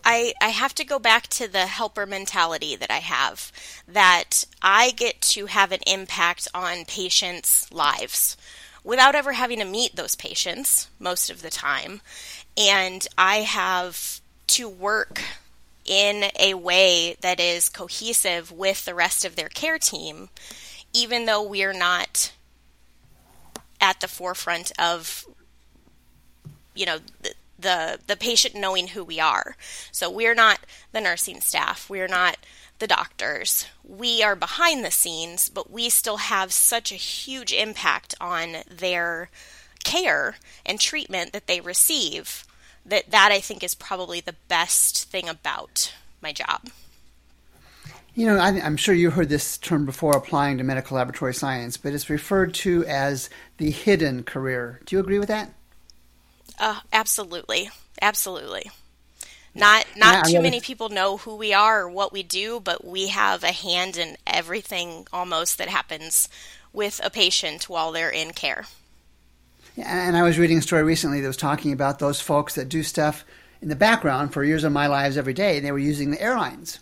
I, 0.03 0.33
I 0.41 0.49
have 0.49 0.73
to 0.75 0.85
go 0.85 0.97
back 0.97 1.27
to 1.27 1.47
the 1.47 1.67
helper 1.67 2.05
mentality 2.05 2.75
that 2.75 2.89
I 2.89 2.99
have, 2.99 3.51
that 3.87 4.45
I 4.61 4.91
get 4.91 5.21
to 5.21 5.45
have 5.47 5.71
an 5.71 5.81
impact 5.85 6.47
on 6.53 6.85
patients' 6.85 7.71
lives 7.71 8.37
without 8.83 9.13
ever 9.13 9.33
having 9.33 9.59
to 9.59 9.65
meet 9.65 9.95
those 9.95 10.15
patients 10.15 10.89
most 10.99 11.29
of 11.29 11.41
the 11.41 11.51
time. 11.51 12.01
And 12.57 13.07
I 13.17 13.37
have 13.37 14.21
to 14.47 14.67
work 14.67 15.21
in 15.85 16.25
a 16.39 16.53
way 16.53 17.15
that 17.21 17.39
is 17.39 17.69
cohesive 17.69 18.51
with 18.51 18.85
the 18.85 18.95
rest 18.95 19.25
of 19.25 19.35
their 19.35 19.49
care 19.49 19.79
team, 19.79 20.29
even 20.93 21.25
though 21.25 21.41
we're 21.41 21.73
not 21.73 22.31
at 23.79 23.99
the 23.99 24.07
forefront 24.07 24.71
of 24.79 25.25
you 26.75 26.85
know 26.85 26.99
the, 27.21 27.33
the 27.59 27.99
the 28.07 28.15
patient 28.15 28.55
knowing 28.55 28.87
who 28.87 29.03
we 29.03 29.19
are. 29.19 29.55
So 29.91 30.09
we're 30.09 30.35
not 30.35 30.59
the 30.91 31.01
nursing 31.01 31.41
staff, 31.41 31.89
we're 31.89 32.07
not 32.07 32.37
the 32.79 32.87
doctors. 32.87 33.65
We 33.83 34.23
are 34.23 34.35
behind 34.35 34.83
the 34.83 34.91
scenes, 34.91 35.49
but 35.49 35.69
we 35.69 35.89
still 35.89 36.17
have 36.17 36.51
such 36.51 36.91
a 36.91 36.95
huge 36.95 37.53
impact 37.53 38.15
on 38.19 38.57
their 38.69 39.29
care 39.83 40.35
and 40.65 40.79
treatment 40.79 41.31
that 41.33 41.47
they 41.47 41.61
receive 41.61 42.43
that 42.85 43.11
that 43.11 43.31
I 43.31 43.39
think 43.39 43.63
is 43.63 43.75
probably 43.75 44.21
the 44.21 44.35
best 44.47 45.09
thing 45.09 45.29
about 45.29 45.93
my 46.21 46.31
job. 46.31 46.69
You 48.13 48.25
know, 48.25 48.37
I, 48.37 48.49
am 48.49 48.75
sure 48.75 48.93
you 48.93 49.09
heard 49.09 49.29
this 49.29 49.57
term 49.57 49.85
before 49.85 50.17
applying 50.17 50.57
to 50.57 50.65
medical 50.65 50.97
laboratory 50.97 51.33
science, 51.33 51.77
but 51.77 51.93
it's 51.93 52.09
referred 52.09 52.53
to 52.55 52.85
as 52.85 53.29
the 53.57 53.71
hidden 53.71 54.23
career. 54.23 54.81
Do 54.85 54.95
you 54.95 54.99
agree 54.99 55.17
with 55.17 55.29
that? 55.29 55.53
Uh, 56.59 56.81
absolutely, 56.91 57.69
absolutely. 58.01 58.69
Not 59.55 59.85
not 59.97 60.27
yeah, 60.27 60.37
too 60.37 60.41
many 60.41 60.61
people 60.61 60.89
know 60.89 61.17
who 61.17 61.35
we 61.35 61.53
are 61.53 61.81
or 61.81 61.89
what 61.89 62.13
we 62.13 62.23
do, 62.23 62.59
but 62.59 62.85
we 62.85 63.07
have 63.07 63.43
a 63.43 63.51
hand 63.51 63.97
in 63.97 64.17
everything 64.25 65.07
almost 65.11 65.57
that 65.57 65.67
happens 65.67 66.29
with 66.73 67.01
a 67.03 67.09
patient 67.09 67.67
while 67.67 67.91
they're 67.91 68.09
in 68.09 68.31
care. 68.31 68.65
And 69.77 70.17
I 70.17 70.23
was 70.23 70.37
reading 70.37 70.57
a 70.57 70.61
story 70.61 70.83
recently 70.83 71.21
that 71.21 71.27
was 71.27 71.37
talking 71.37 71.71
about 71.71 71.99
those 71.99 72.19
folks 72.19 72.55
that 72.55 72.67
do 72.67 72.83
stuff 72.83 73.23
in 73.61 73.69
the 73.69 73.75
background 73.75 74.33
for 74.33 74.43
years 74.43 74.63
of 74.63 74.73
my 74.73 74.87
lives 74.87 75.17
every 75.17 75.33
day. 75.33 75.57
And 75.57 75.65
they 75.65 75.71
were 75.71 75.79
using 75.79 76.11
the 76.11 76.21
airlines. 76.21 76.79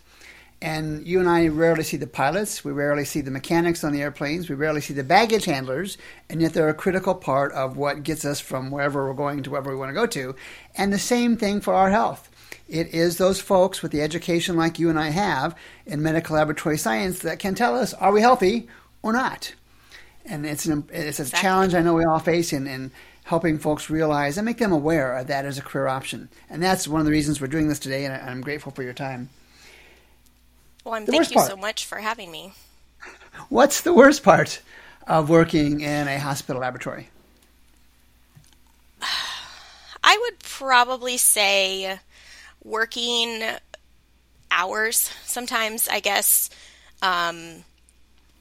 And 0.62 1.06
you 1.06 1.20
and 1.20 1.28
I 1.28 1.48
rarely 1.48 1.84
see 1.84 1.96
the 1.96 2.06
pilots, 2.06 2.62
we 2.64 2.72
rarely 2.72 3.06
see 3.06 3.22
the 3.22 3.30
mechanics 3.30 3.82
on 3.82 3.92
the 3.92 4.02
airplanes, 4.02 4.50
we 4.50 4.54
rarely 4.54 4.82
see 4.82 4.92
the 4.92 5.02
baggage 5.02 5.46
handlers, 5.46 5.96
and 6.28 6.42
yet 6.42 6.52
they're 6.52 6.68
a 6.68 6.74
critical 6.74 7.14
part 7.14 7.50
of 7.52 7.78
what 7.78 8.02
gets 8.02 8.26
us 8.26 8.40
from 8.40 8.70
wherever 8.70 9.06
we're 9.06 9.14
going 9.14 9.42
to 9.42 9.50
wherever 9.50 9.70
we 9.70 9.76
want 9.76 9.88
to 9.88 9.94
go 9.94 10.06
to. 10.06 10.36
And 10.76 10.92
the 10.92 10.98
same 10.98 11.38
thing 11.38 11.62
for 11.62 11.72
our 11.72 11.90
health. 11.90 12.28
It 12.68 12.88
is 12.88 13.16
those 13.16 13.40
folks 13.40 13.82
with 13.82 13.90
the 13.90 14.02
education 14.02 14.54
like 14.54 14.78
you 14.78 14.90
and 14.90 14.98
I 14.98 15.08
have 15.10 15.56
in 15.86 16.02
medical 16.02 16.36
laboratory 16.36 16.76
science 16.76 17.20
that 17.20 17.38
can 17.38 17.54
tell 17.54 17.74
us 17.74 17.94
are 17.94 18.12
we 18.12 18.20
healthy 18.20 18.68
or 19.02 19.14
not. 19.14 19.54
And 20.26 20.46
it's 20.46 20.66
an, 20.66 20.84
it's 20.92 21.18
a 21.18 21.22
exactly. 21.22 21.40
challenge 21.40 21.74
I 21.74 21.82
know 21.82 21.94
we 21.94 22.04
all 22.04 22.18
face 22.18 22.52
in, 22.52 22.66
in 22.66 22.92
helping 23.24 23.58
folks 23.58 23.90
realize 23.90 24.38
and 24.38 24.44
make 24.44 24.58
them 24.58 24.72
aware 24.72 25.16
of 25.16 25.28
that 25.28 25.44
as 25.44 25.58
a 25.58 25.62
career 25.62 25.86
option. 25.86 26.28
And 26.48 26.62
that's 26.62 26.88
one 26.88 27.00
of 27.00 27.04
the 27.06 27.12
reasons 27.12 27.40
we're 27.40 27.46
doing 27.46 27.68
this 27.68 27.78
today, 27.78 28.04
and 28.04 28.14
I'm 28.14 28.40
grateful 28.40 28.72
for 28.72 28.82
your 28.82 28.92
time. 28.92 29.28
Well, 30.84 30.94
I'm, 30.94 31.06
thank 31.06 31.30
you 31.30 31.36
part. 31.36 31.50
so 31.50 31.56
much 31.56 31.84
for 31.84 31.98
having 31.98 32.30
me. 32.30 32.52
What's 33.48 33.82
the 33.82 33.92
worst 33.92 34.22
part 34.22 34.60
of 35.06 35.28
working 35.28 35.80
in 35.80 36.08
a 36.08 36.18
hospital 36.18 36.62
laboratory? 36.62 37.08
I 40.02 40.18
would 40.22 40.38
probably 40.40 41.16
say 41.16 41.98
working 42.64 43.42
hours. 44.50 45.10
Sometimes, 45.24 45.88
I 45.88 46.00
guess, 46.00 46.50
um, 47.02 47.64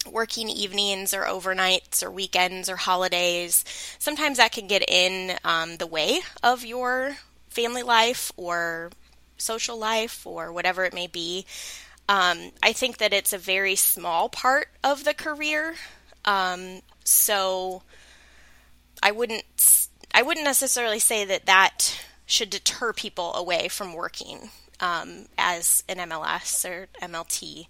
working 0.09 0.49
evenings 0.49 1.13
or 1.13 1.23
overnights 1.23 2.03
or 2.03 2.11
weekends 2.11 2.69
or 2.69 2.75
holidays. 2.75 3.63
Sometimes 3.99 4.37
that 4.37 4.51
can 4.51 4.67
get 4.67 4.87
in 4.89 5.37
um, 5.43 5.77
the 5.77 5.87
way 5.87 6.21
of 6.41 6.65
your 6.65 7.17
family 7.49 7.83
life 7.83 8.31
or 8.37 8.91
social 9.37 9.77
life 9.77 10.25
or 10.25 10.51
whatever 10.51 10.85
it 10.85 10.93
may 10.93 11.07
be. 11.07 11.45
Um, 12.07 12.51
I 12.63 12.73
think 12.73 12.97
that 12.97 13.13
it's 13.13 13.33
a 13.33 13.37
very 13.37 13.75
small 13.75 14.29
part 14.29 14.69
of 14.83 15.03
the 15.03 15.13
career. 15.13 15.75
Um, 16.25 16.81
so 17.03 17.83
I 19.01 19.11
wouldn't 19.11 19.43
I 20.13 20.23
wouldn't 20.23 20.45
necessarily 20.45 20.99
say 20.99 21.23
that 21.25 21.45
that 21.45 22.03
should 22.25 22.49
deter 22.49 22.93
people 22.93 23.33
away 23.35 23.67
from 23.67 23.93
working 23.93 24.49
um, 24.79 25.25
as 25.37 25.83
an 25.87 25.97
MLS 25.97 26.65
or 26.67 26.87
MLT. 27.01 27.67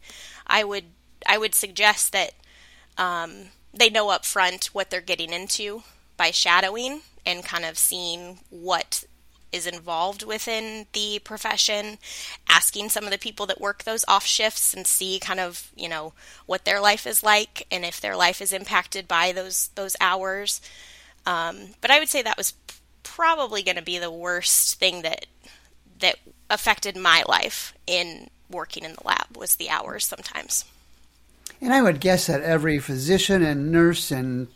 I 0.47 0.63
would 0.63 0.85
I 1.27 1.37
would 1.37 1.55
suggest 1.55 2.11
that 2.11 2.33
um, 2.97 3.49
they 3.73 3.89
know 3.89 4.09
up 4.09 4.25
front 4.25 4.65
what 4.67 4.89
they're 4.89 5.01
getting 5.01 5.31
into 5.31 5.83
by 6.17 6.31
shadowing 6.31 7.01
and 7.25 7.43
kind 7.43 7.65
of 7.65 7.77
seeing 7.77 8.39
what 8.49 9.05
is 9.51 9.65
involved 9.65 10.23
within 10.23 10.85
the 10.93 11.19
profession, 11.23 11.97
asking 12.47 12.89
some 12.89 13.05
of 13.05 13.11
the 13.11 13.17
people 13.17 13.45
that 13.47 13.59
work 13.59 13.83
those 13.83 14.05
off 14.07 14.25
shifts 14.25 14.73
and 14.73 14.85
see 14.85 15.19
kind 15.19 15.39
of, 15.39 15.71
you 15.75 15.89
know, 15.89 16.13
what 16.45 16.65
their 16.65 16.79
life 16.79 17.07
is 17.07 17.23
like 17.23 17.65
and 17.71 17.83
if 17.83 17.99
their 17.99 18.15
life 18.15 18.41
is 18.41 18.53
impacted 18.53 19.07
by 19.07 19.31
those 19.31 19.69
those 19.75 19.95
hours. 19.99 20.61
Um, 21.25 21.69
but 21.81 21.91
I 21.91 21.99
would 21.99 22.09
say 22.09 22.21
that 22.21 22.37
was 22.37 22.53
probably 23.03 23.63
going 23.63 23.75
to 23.75 23.81
be 23.81 23.97
the 23.97 24.11
worst 24.11 24.79
thing 24.79 25.01
that 25.01 25.25
that 25.99 26.17
affected 26.49 26.95
my 26.95 27.23
life 27.27 27.73
in 27.87 28.29
working 28.49 28.83
in 28.83 28.93
the 28.93 29.03
lab 29.05 29.35
was 29.35 29.55
the 29.55 29.69
hours 29.69 30.05
sometimes. 30.05 30.65
And 31.61 31.73
I 31.73 31.81
would 31.81 31.99
guess 31.99 32.27
that 32.27 32.41
every 32.41 32.79
physician 32.79 33.43
and 33.43 33.71
nurse 33.71 34.11
and 34.11 34.47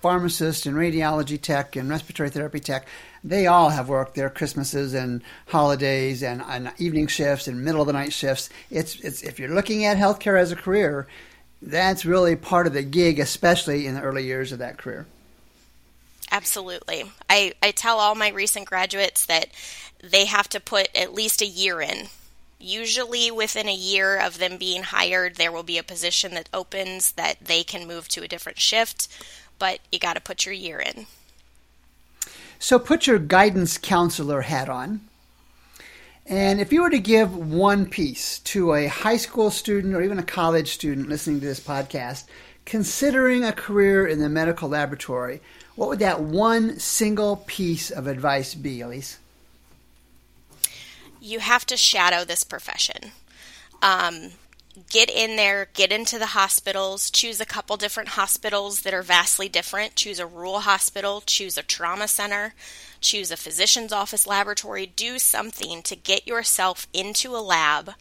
pharmacist 0.00 0.66
and 0.66 0.76
radiology 0.76 1.40
tech 1.40 1.76
and 1.76 1.88
respiratory 1.88 2.30
therapy 2.30 2.60
tech, 2.60 2.86
they 3.24 3.46
all 3.46 3.70
have 3.70 3.88
worked 3.88 4.14
their 4.14 4.30
Christmases 4.30 4.94
and 4.94 5.22
holidays 5.46 6.22
and, 6.22 6.42
and 6.42 6.72
evening 6.78 7.06
shifts 7.06 7.48
and 7.48 7.64
middle 7.64 7.80
of 7.80 7.86
the 7.86 7.92
night 7.92 8.12
shifts. 8.12 8.48
It's, 8.70 8.98
it's 9.00 9.22
if 9.22 9.38
you're 9.38 9.54
looking 9.54 9.84
at 9.84 9.96
healthcare 9.96 10.40
as 10.40 10.52
a 10.52 10.56
career, 10.56 11.06
that's 11.60 12.04
really 12.04 12.36
part 12.36 12.66
of 12.66 12.72
the 12.72 12.82
gig, 12.82 13.18
especially 13.18 13.86
in 13.86 13.94
the 13.94 14.02
early 14.02 14.24
years 14.24 14.52
of 14.52 14.60
that 14.60 14.78
career. 14.78 15.06
Absolutely. 16.30 17.10
I, 17.28 17.54
I 17.62 17.70
tell 17.70 17.98
all 17.98 18.14
my 18.14 18.28
recent 18.28 18.66
graduates 18.66 19.26
that 19.26 19.48
they 20.02 20.26
have 20.26 20.48
to 20.50 20.60
put 20.60 20.88
at 20.94 21.14
least 21.14 21.42
a 21.42 21.46
year 21.46 21.80
in. 21.80 22.08
Usually, 22.60 23.30
within 23.30 23.68
a 23.68 23.74
year 23.74 24.18
of 24.18 24.38
them 24.38 24.56
being 24.56 24.82
hired, 24.82 25.36
there 25.36 25.52
will 25.52 25.62
be 25.62 25.78
a 25.78 25.82
position 25.82 26.34
that 26.34 26.48
opens 26.52 27.12
that 27.12 27.36
they 27.40 27.62
can 27.62 27.86
move 27.86 28.08
to 28.08 28.22
a 28.22 28.28
different 28.28 28.58
shift 28.58 29.08
but 29.58 29.80
you 29.90 29.98
got 29.98 30.14
to 30.14 30.20
put 30.20 30.46
your 30.46 30.54
year 30.54 30.78
in. 30.78 31.06
So 32.58 32.78
put 32.78 33.06
your 33.06 33.18
guidance 33.18 33.78
counselor 33.78 34.42
hat 34.42 34.68
on. 34.68 35.00
And 36.26 36.60
if 36.60 36.72
you 36.72 36.82
were 36.82 36.90
to 36.90 36.98
give 36.98 37.34
one 37.34 37.86
piece 37.86 38.40
to 38.40 38.74
a 38.74 38.86
high 38.86 39.16
school 39.16 39.50
student 39.50 39.94
or 39.94 40.02
even 40.02 40.18
a 40.18 40.24
college 40.24 40.72
student 40.72 41.08
listening 41.08 41.40
to 41.40 41.46
this 41.46 41.60
podcast, 41.60 42.24
considering 42.66 43.44
a 43.44 43.52
career 43.52 44.06
in 44.06 44.18
the 44.18 44.28
medical 44.28 44.68
laboratory, 44.68 45.40
what 45.74 45.88
would 45.88 46.00
that 46.00 46.20
one 46.20 46.78
single 46.78 47.36
piece 47.46 47.90
of 47.90 48.06
advice 48.06 48.54
be, 48.54 48.78
Alese? 48.78 49.16
You 51.28 51.40
have 51.40 51.66
to 51.66 51.76
shadow 51.76 52.24
this 52.24 52.42
profession. 52.42 53.12
Um, 53.82 54.30
get 54.90 55.10
in 55.10 55.36
there, 55.36 55.68
get 55.74 55.92
into 55.92 56.18
the 56.18 56.28
hospitals, 56.28 57.10
choose 57.10 57.38
a 57.38 57.44
couple 57.44 57.76
different 57.76 58.10
hospitals 58.10 58.80
that 58.80 58.94
are 58.94 59.02
vastly 59.02 59.46
different. 59.46 59.94
Choose 59.94 60.18
a 60.18 60.26
rural 60.26 60.60
hospital, 60.60 61.22
choose 61.26 61.58
a 61.58 61.62
trauma 61.62 62.08
center, 62.08 62.54
choose 63.02 63.30
a 63.30 63.36
physician's 63.36 63.92
office 63.92 64.26
laboratory. 64.26 64.86
Do 64.86 65.18
something 65.18 65.82
to 65.82 65.96
get 65.96 66.26
yourself 66.26 66.86
into 66.94 67.36
a 67.36 67.44
lab 67.44 67.92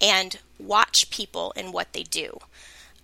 and 0.00 0.38
watch 0.56 1.10
people 1.10 1.52
and 1.56 1.72
what 1.72 1.92
they 1.92 2.04
do. 2.04 2.38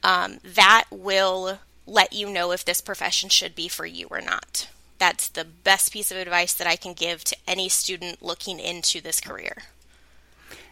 Um, 0.05 0.39
that 0.45 0.85
will 0.93 1.59
let 1.89 2.13
you 2.13 2.31
know 2.31 2.53
if 2.53 2.65
this 2.65 2.81
profession 2.81 3.31
should 3.31 3.57
be 3.57 3.67
for 3.67 3.85
you 3.85 4.07
or 4.13 4.21
not. 4.21 4.69
That's 4.99 5.29
the 5.29 5.45
best 5.45 5.93
piece 5.93 6.11
of 6.11 6.17
advice 6.17 6.55
that 6.55 6.67
I 6.67 6.77
can 6.77 6.95
give 6.95 7.25
to 7.25 7.37
any 7.47 7.69
student 7.69 8.23
looking 8.23 8.59
into 8.59 9.01
this 9.01 9.21
career. 9.21 9.63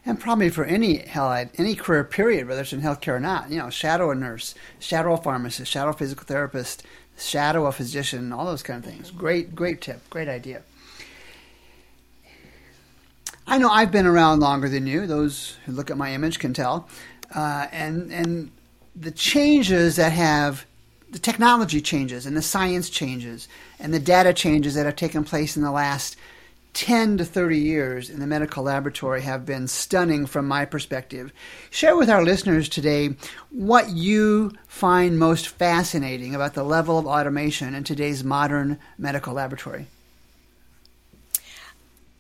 And 0.07 0.21
probably 0.21 0.50
for 0.50 0.64
any 0.64 0.99
health, 0.99 1.50
any 1.59 1.75
career 1.75 2.04
period, 2.04 2.47
whether 2.47 2.61
it's 2.61 2.73
in 2.73 2.83
healthcare 2.83 3.14
or 3.14 3.21
not, 3.21 3.50
you 3.50 3.59
know, 3.59 3.71
shadow 3.71 4.11
a 4.11 4.14
nurse, 4.14 4.54
shadow 4.78 5.14
a 5.14 5.16
pharmacist, 5.16 5.71
shadow 5.71 5.90
a 5.90 5.95
physical 5.95 6.25
therapist, 6.25 6.83
shadow 7.19 7.66
a 7.66 7.73
physician, 7.73 8.33
all 8.33 8.45
those 8.45 8.62
kind 8.62 8.85
of 8.85 8.90
things. 8.90 9.11
Great, 9.11 9.54
great 9.54 9.81
tip, 9.81 10.09
great 10.11 10.28
idea. 10.28 10.62
I 13.47 13.59
know 13.59 13.69
I've 13.69 13.93
been 13.93 14.07
around 14.07 14.40
longer 14.40 14.69
than 14.69 14.87
you. 14.87 15.07
Those 15.07 15.57
who 15.64 15.73
look 15.73 15.90
at 15.90 15.99
my 15.99 16.12
image 16.12 16.38
can 16.38 16.54
tell, 16.54 16.88
uh, 17.35 17.66
and 17.73 18.11
and 18.12 18.50
the 18.97 19.11
changes 19.11 19.97
that 19.97 20.12
have 20.12 20.64
the 21.14 21.21
technology 21.21 21.80
changes 21.80 22.26
and 22.26 22.37
the 22.37 22.42
science 22.42 22.90
changes 22.90 23.47
and 23.78 23.94
the 23.94 24.00
data 24.00 24.33
changes 24.33 24.75
that 24.75 24.85
have 24.85 24.97
taken 24.97 25.23
place 25.23 25.56
in 25.56 25.62
the 25.62 25.71
last 25.71 26.16
10 26.73 27.18
to 27.18 27.25
30 27.25 27.56
years 27.56 28.11
in 28.11 28.18
the 28.18 28.26
medical 28.26 28.64
laboratory 28.64 29.23
have 29.23 29.47
been 29.47 29.68
stunning 29.68 30.26
from 30.26 30.49
my 30.49 30.64
perspective. 30.64 31.33
Share 31.71 31.97
with 31.97 32.11
our 32.11 32.25
listeners 32.25 32.68
today 32.68 33.14
what 33.50 33.90
you 33.90 34.50
find 34.66 35.16
most 35.16 35.47
fascinating 35.47 36.35
about 36.35 36.54
the 36.54 36.64
level 36.64 36.99
of 36.99 37.06
automation 37.06 37.76
in 37.76 37.85
today's 37.85 38.25
modern 38.25 38.80
medical 38.99 39.35
laboratory. 39.35 39.87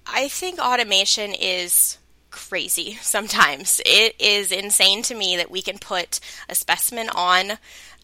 I 0.06 0.28
think 0.28 0.60
automation 0.60 1.34
is 1.34 1.98
crazy 2.30 2.92
sometimes. 3.02 3.80
It 3.84 4.14
is 4.20 4.52
insane 4.52 5.02
to 5.02 5.16
me 5.16 5.36
that 5.36 5.50
we 5.50 5.62
can 5.62 5.78
put 5.78 6.20
a 6.48 6.54
specimen 6.54 7.08
on 7.08 7.58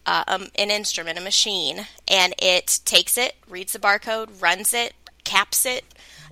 uh, 0.05 0.23
um, 0.27 0.47
an 0.55 0.71
instrument, 0.71 1.17
a 1.17 1.21
machine, 1.21 1.87
and 2.07 2.33
it 2.39 2.79
takes 2.85 3.17
it, 3.17 3.35
reads 3.47 3.73
the 3.73 3.79
barcode, 3.79 4.41
runs 4.41 4.73
it, 4.73 4.93
caps 5.23 5.65
it, 5.65 5.85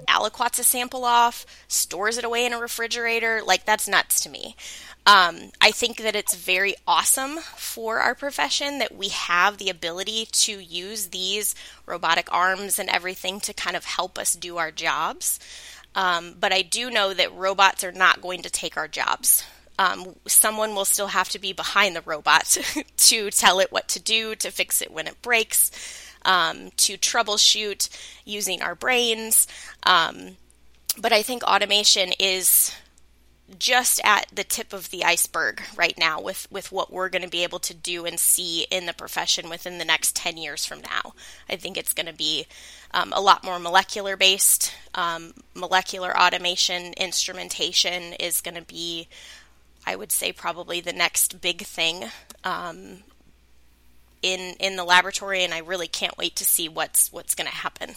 aliquots 0.07 0.59
a 0.59 0.63
sample 0.63 1.05
off, 1.05 1.45
stores 1.67 2.17
it 2.17 2.23
away 2.23 2.45
in 2.45 2.53
a 2.53 2.59
refrigerator. 2.59 3.41
Like, 3.45 3.65
that's 3.65 3.87
nuts 3.87 4.19
to 4.21 4.29
me. 4.29 4.55
Um, 5.05 5.51
I 5.61 5.71
think 5.71 5.97
that 5.97 6.15
it's 6.15 6.35
very 6.35 6.75
awesome 6.85 7.37
for 7.55 7.99
our 7.99 8.13
profession 8.13 8.79
that 8.79 8.95
we 8.95 9.07
have 9.09 9.57
the 9.57 9.69
ability 9.69 10.27
to 10.31 10.59
use 10.59 11.07
these 11.07 11.55
robotic 11.85 12.31
arms 12.31 12.77
and 12.77 12.89
everything 12.89 13.39
to 13.41 13.53
kind 13.53 13.75
of 13.75 13.85
help 13.85 14.19
us 14.19 14.35
do 14.35 14.57
our 14.57 14.71
jobs. 14.71 15.39
Um, 15.95 16.35
but 16.39 16.53
I 16.53 16.61
do 16.61 16.91
know 16.91 17.13
that 17.13 17.35
robots 17.35 17.83
are 17.83 17.91
not 17.91 18.21
going 18.21 18.43
to 18.43 18.49
take 18.49 18.77
our 18.77 18.87
jobs. 18.87 19.43
Um, 19.79 20.13
someone 20.27 20.75
will 20.75 20.83
still 20.83 21.07
have 21.07 21.29
to 21.29 21.39
be 21.39 21.53
behind 21.53 21.95
the 21.95 22.01
robot 22.01 22.57
to 22.97 23.31
tell 23.31 23.61
it 23.61 23.71
what 23.71 23.87
to 23.89 23.99
do, 24.01 24.35
to 24.35 24.51
fix 24.51 24.81
it 24.81 24.91
when 24.91 25.07
it 25.07 25.21
breaks, 25.21 25.71
um, 26.25 26.71
to 26.77 26.97
troubleshoot 26.97 27.87
using 28.25 28.61
our 28.61 28.75
brains. 28.75 29.47
Um, 29.83 30.35
but 30.99 31.13
I 31.13 31.21
think 31.21 31.43
automation 31.43 32.11
is 32.19 32.75
just 33.57 33.99
at 34.03 34.27
the 34.33 34.43
tip 34.43 34.73
of 34.73 34.89
the 34.91 35.05
iceberg 35.05 35.61
right 35.75 35.97
now 35.97 36.21
with, 36.21 36.45
with 36.51 36.71
what 36.71 36.91
we're 36.91 37.09
going 37.09 37.23
to 37.23 37.29
be 37.29 37.43
able 37.43 37.59
to 37.59 37.73
do 37.73 38.05
and 38.05 38.19
see 38.19 38.67
in 38.69 38.85
the 38.85 38.93
profession 38.93 39.49
within 39.49 39.77
the 39.77 39.85
next 39.85 40.15
10 40.15 40.37
years 40.37 40.65
from 40.65 40.81
now. 40.81 41.13
I 41.49 41.55
think 41.55 41.77
it's 41.77 41.93
going 41.93 42.05
to 42.05 42.13
be 42.13 42.47
um, 42.91 43.13
a 43.15 43.21
lot 43.21 43.43
more 43.43 43.59
molecular 43.59 44.17
based. 44.17 44.73
Um, 44.93 45.33
molecular 45.55 46.15
automation 46.19 46.93
instrumentation 46.93 48.13
is 48.13 48.41
going 48.41 48.55
to 48.55 48.61
be 48.61 49.07
I 49.89 49.95
would 49.95 50.11
say 50.11 50.31
probably 50.31 50.81
the 50.81 50.93
next 50.93 51.41
big 51.41 51.63
thing 51.63 52.05
um, 52.43 52.97
in 54.21 54.55
in 54.59 54.75
the 54.75 54.83
laboratory, 54.83 55.43
and 55.43 55.51
I 55.51 55.61
really 55.61 55.87
can't 55.87 56.15
wait 56.15 56.35
to 56.35 56.45
see 56.45 56.69
what's 56.69 57.11
what's 57.11 57.33
going 57.33 57.49
to 57.49 57.55
happen. 57.55 57.95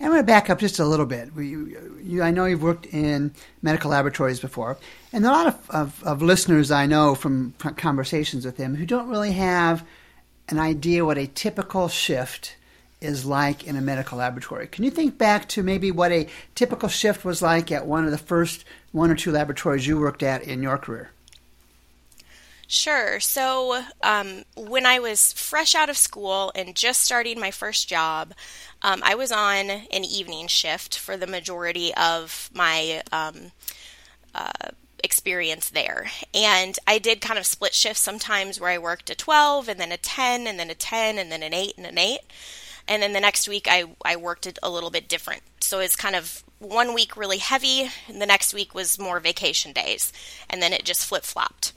I'm 0.00 0.08
going 0.08 0.18
to 0.18 0.24
back 0.26 0.50
up 0.50 0.58
just 0.58 0.80
a 0.80 0.84
little 0.84 1.06
bit. 1.06 1.30
You, 1.36 2.00
you, 2.02 2.22
I 2.22 2.32
know 2.32 2.44
you've 2.46 2.62
worked 2.62 2.86
in 2.86 3.32
medical 3.62 3.92
laboratories 3.92 4.40
before, 4.40 4.78
and 5.12 5.24
a 5.24 5.30
lot 5.30 5.46
of, 5.46 5.70
of, 5.70 6.04
of 6.04 6.22
listeners 6.22 6.72
I 6.72 6.86
know 6.86 7.14
from 7.14 7.52
conversations 7.76 8.44
with 8.44 8.56
them 8.56 8.74
who 8.74 8.84
don't 8.84 9.08
really 9.08 9.32
have 9.32 9.84
an 10.48 10.58
idea 10.58 11.04
what 11.04 11.18
a 11.18 11.28
typical 11.28 11.86
shift 11.88 12.56
is 13.00 13.24
like 13.24 13.64
in 13.64 13.76
a 13.76 13.80
medical 13.80 14.18
laboratory. 14.18 14.66
Can 14.66 14.84
you 14.84 14.90
think 14.90 15.18
back 15.18 15.48
to 15.50 15.62
maybe 15.62 15.92
what 15.92 16.10
a 16.10 16.26
typical 16.56 16.88
shift 16.88 17.24
was 17.24 17.40
like 17.40 17.70
at 17.70 17.86
one 17.86 18.04
of 18.04 18.10
the 18.10 18.18
first 18.18 18.64
one 18.92 19.10
or 19.10 19.14
two 19.14 19.32
laboratories 19.32 19.86
you 19.86 19.98
worked 19.98 20.22
at 20.22 20.42
in 20.42 20.62
your 20.62 20.78
career? 20.78 21.10
Sure. 22.66 23.18
So, 23.18 23.82
um, 24.02 24.44
when 24.54 24.84
I 24.84 24.98
was 24.98 25.32
fresh 25.32 25.74
out 25.74 25.88
of 25.88 25.96
school 25.96 26.52
and 26.54 26.76
just 26.76 27.00
starting 27.00 27.40
my 27.40 27.50
first 27.50 27.88
job, 27.88 28.34
um, 28.82 29.00
I 29.02 29.14
was 29.14 29.32
on 29.32 29.70
an 29.70 30.04
evening 30.04 30.48
shift 30.48 30.98
for 30.98 31.16
the 31.16 31.26
majority 31.26 31.94
of 31.94 32.50
my 32.52 33.02
um, 33.10 33.52
uh, 34.34 34.70
experience 35.02 35.70
there. 35.70 36.10
And 36.34 36.78
I 36.86 36.98
did 36.98 37.22
kind 37.22 37.38
of 37.38 37.46
split 37.46 37.72
shifts 37.72 38.02
sometimes 38.02 38.60
where 38.60 38.70
I 38.70 38.76
worked 38.76 39.08
a 39.08 39.14
12 39.14 39.68
and 39.68 39.80
then 39.80 39.90
a 39.90 39.96
10 39.96 40.46
and 40.46 40.58
then 40.58 40.68
a 40.68 40.74
10 40.74 41.18
and 41.18 41.32
then 41.32 41.42
an 41.42 41.54
8 41.54 41.74
and 41.78 41.86
an 41.86 41.96
8 41.96 42.18
and 42.88 43.02
then 43.02 43.12
the 43.12 43.20
next 43.20 43.48
week 43.48 43.68
I, 43.70 43.84
I 44.04 44.16
worked 44.16 44.46
it 44.46 44.58
a 44.62 44.70
little 44.70 44.90
bit 44.90 45.08
different. 45.08 45.42
So 45.60 45.78
it's 45.78 45.94
kind 45.94 46.16
of 46.16 46.42
one 46.58 46.94
week 46.94 47.16
really 47.16 47.38
heavy, 47.38 47.90
and 48.08 48.20
the 48.20 48.26
next 48.26 48.52
week 48.52 48.74
was 48.74 48.98
more 48.98 49.20
vacation 49.20 49.72
days, 49.72 50.12
and 50.50 50.62
then 50.62 50.72
it 50.72 50.84
just 50.84 51.06
flip 51.06 51.24
flopped. 51.24 51.72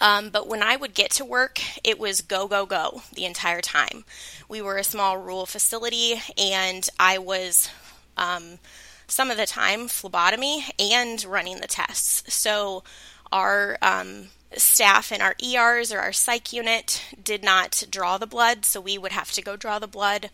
Um, 0.00 0.30
but 0.30 0.48
when 0.48 0.62
I 0.62 0.76
would 0.76 0.94
get 0.94 1.10
to 1.12 1.24
work, 1.24 1.60
it 1.84 1.98
was 1.98 2.22
go, 2.22 2.48
go, 2.48 2.64
go 2.64 3.02
the 3.12 3.26
entire 3.26 3.60
time. 3.60 4.04
We 4.48 4.62
were 4.62 4.78
a 4.78 4.84
small 4.84 5.18
rural 5.18 5.44
facility, 5.44 6.20
and 6.38 6.88
I 6.98 7.18
was 7.18 7.68
um, 8.16 8.58
some 9.06 9.30
of 9.30 9.36
the 9.36 9.46
time 9.46 9.88
phlebotomy 9.88 10.64
and 10.78 11.22
running 11.24 11.60
the 11.60 11.66
tests. 11.66 12.32
So 12.32 12.82
our 13.30 13.76
um, 13.82 14.28
staff 14.56 15.12
in 15.12 15.20
our 15.20 15.34
ERs 15.44 15.92
or 15.92 15.98
our 15.98 16.12
psych 16.12 16.52
unit 16.52 17.04
did 17.22 17.44
not 17.44 17.84
draw 17.90 18.16
the 18.16 18.26
blood, 18.26 18.64
so 18.64 18.80
we 18.80 18.96
would 18.96 19.12
have 19.12 19.32
to 19.32 19.42
go 19.42 19.54
draw 19.56 19.78
the 19.78 19.86
blood 19.86 20.30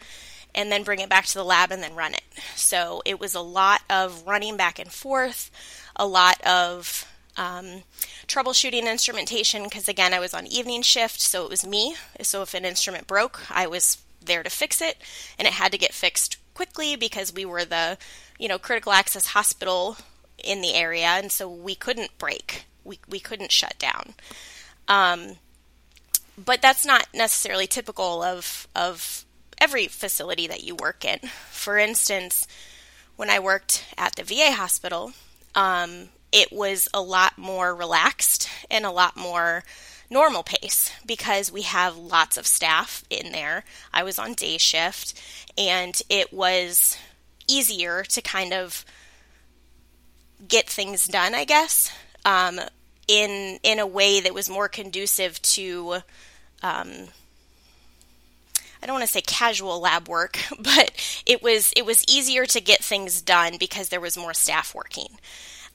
and 0.56 0.72
then 0.72 0.82
bring 0.82 1.00
it 1.00 1.08
back 1.08 1.26
to 1.26 1.34
the 1.34 1.44
lab 1.44 1.70
and 1.70 1.82
then 1.82 1.94
run 1.94 2.14
it. 2.14 2.24
So 2.56 3.02
it 3.04 3.20
was 3.20 3.34
a 3.34 3.40
lot 3.40 3.82
of 3.88 4.26
running 4.26 4.56
back 4.56 4.78
and 4.78 4.90
forth, 4.90 5.50
a 5.94 6.06
lot 6.06 6.40
of 6.40 7.06
um, 7.36 7.82
troubleshooting 8.26 8.90
instrumentation 8.90 9.64
because 9.64 9.88
again 9.88 10.14
I 10.14 10.20
was 10.20 10.34
on 10.34 10.46
evening 10.46 10.82
shift, 10.82 11.20
so 11.20 11.44
it 11.44 11.50
was 11.50 11.64
me. 11.66 11.94
So 12.22 12.42
if 12.42 12.54
an 12.54 12.64
instrument 12.64 13.06
broke, 13.06 13.42
I 13.50 13.66
was 13.66 13.98
there 14.20 14.42
to 14.42 14.50
fix 14.50 14.80
it, 14.80 14.96
and 15.38 15.46
it 15.46 15.54
had 15.54 15.70
to 15.72 15.78
get 15.78 15.92
fixed 15.94 16.38
quickly 16.54 16.96
because 16.96 17.32
we 17.32 17.44
were 17.44 17.64
the 17.64 17.98
you 18.38 18.48
know 18.48 18.58
critical 18.58 18.92
access 18.92 19.28
hospital 19.28 19.98
in 20.42 20.62
the 20.62 20.74
area, 20.74 21.06
and 21.06 21.30
so 21.30 21.48
we 21.48 21.74
couldn't 21.74 22.16
break 22.18 22.66
we, 22.86 23.00
we 23.08 23.20
couldn't 23.20 23.52
shut 23.52 23.78
down. 23.78 24.14
Um, 24.88 25.36
but 26.42 26.62
that's 26.62 26.86
not 26.86 27.08
necessarily 27.12 27.66
typical 27.66 28.22
of, 28.22 28.68
of 28.74 29.24
every 29.66 29.88
facility 29.88 30.46
that 30.46 30.62
you 30.62 30.76
work 30.76 31.04
in. 31.04 31.18
For 31.50 31.76
instance, 31.76 32.46
when 33.16 33.28
I 33.28 33.40
worked 33.40 33.84
at 33.98 34.14
the 34.14 34.22
VA 34.22 34.52
hospital, 34.52 35.10
um, 35.56 36.10
it 36.30 36.52
was 36.52 36.88
a 36.94 37.00
lot 37.00 37.36
more 37.36 37.74
relaxed 37.74 38.48
and 38.70 38.86
a 38.86 38.92
lot 38.92 39.16
more 39.16 39.64
normal 40.08 40.44
pace 40.44 40.92
because 41.04 41.50
we 41.50 41.62
have 41.62 41.96
lots 41.96 42.36
of 42.36 42.46
staff 42.46 43.02
in 43.10 43.32
there. 43.32 43.64
I 43.92 44.04
was 44.04 44.20
on 44.20 44.34
day 44.34 44.56
shift 44.56 45.20
and 45.58 46.00
it 46.08 46.32
was 46.32 46.96
easier 47.48 48.04
to 48.04 48.22
kind 48.22 48.52
of 48.52 48.84
get 50.46 50.68
things 50.68 51.08
done, 51.08 51.34
I 51.34 51.44
guess 51.44 51.90
um, 52.24 52.60
in 53.08 53.58
in 53.62 53.80
a 53.80 53.86
way 53.86 54.20
that 54.20 54.32
was 54.32 54.50
more 54.50 54.68
conducive 54.68 55.40
to. 55.42 55.98
Um, 56.62 57.08
I 58.86 58.88
don't 58.88 59.00
want 59.00 59.06
to 59.06 59.12
say 59.12 59.20
casual 59.20 59.80
lab 59.80 60.06
work, 60.06 60.38
but 60.60 60.92
it 61.26 61.42
was 61.42 61.72
it 61.74 61.84
was 61.84 62.04
easier 62.08 62.46
to 62.46 62.60
get 62.60 62.84
things 62.84 63.20
done 63.20 63.56
because 63.58 63.88
there 63.88 64.00
was 64.00 64.16
more 64.16 64.32
staff 64.32 64.76
working. 64.76 65.18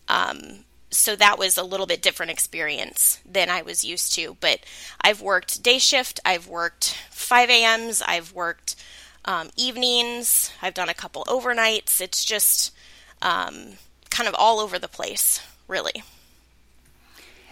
Um, 0.08 0.64
so 0.92 1.18
that 1.18 1.38
was 1.38 1.58
a 1.58 1.64
little 1.64 1.86
bit 1.86 2.02
different 2.02 2.32
experience 2.32 3.20
than 3.30 3.50
I 3.50 3.64
was 3.64 3.84
used 3.84 4.14
to. 4.14 4.38
But 4.40 4.62
I've 5.02 5.20
worked 5.20 5.62
day 5.62 5.78
shift, 5.78 6.22
I've 6.24 6.48
worked 6.48 6.96
5 7.10 7.50
a.m.s, 7.50 8.02
I've 8.02 8.32
worked 8.32 8.78
um, 9.26 9.50
evenings, 9.58 10.50
I've 10.62 10.74
done 10.74 10.88
a 10.88 10.94
couple 10.94 11.26
overnights. 11.26 12.00
It's 12.00 12.24
just 12.24 12.74
um, 13.22 13.74
kind 14.10 14.30
of 14.30 14.36
all 14.40 14.62
over 14.62 14.80
the 14.80 14.88
place, 14.88 15.42
really. 15.68 16.02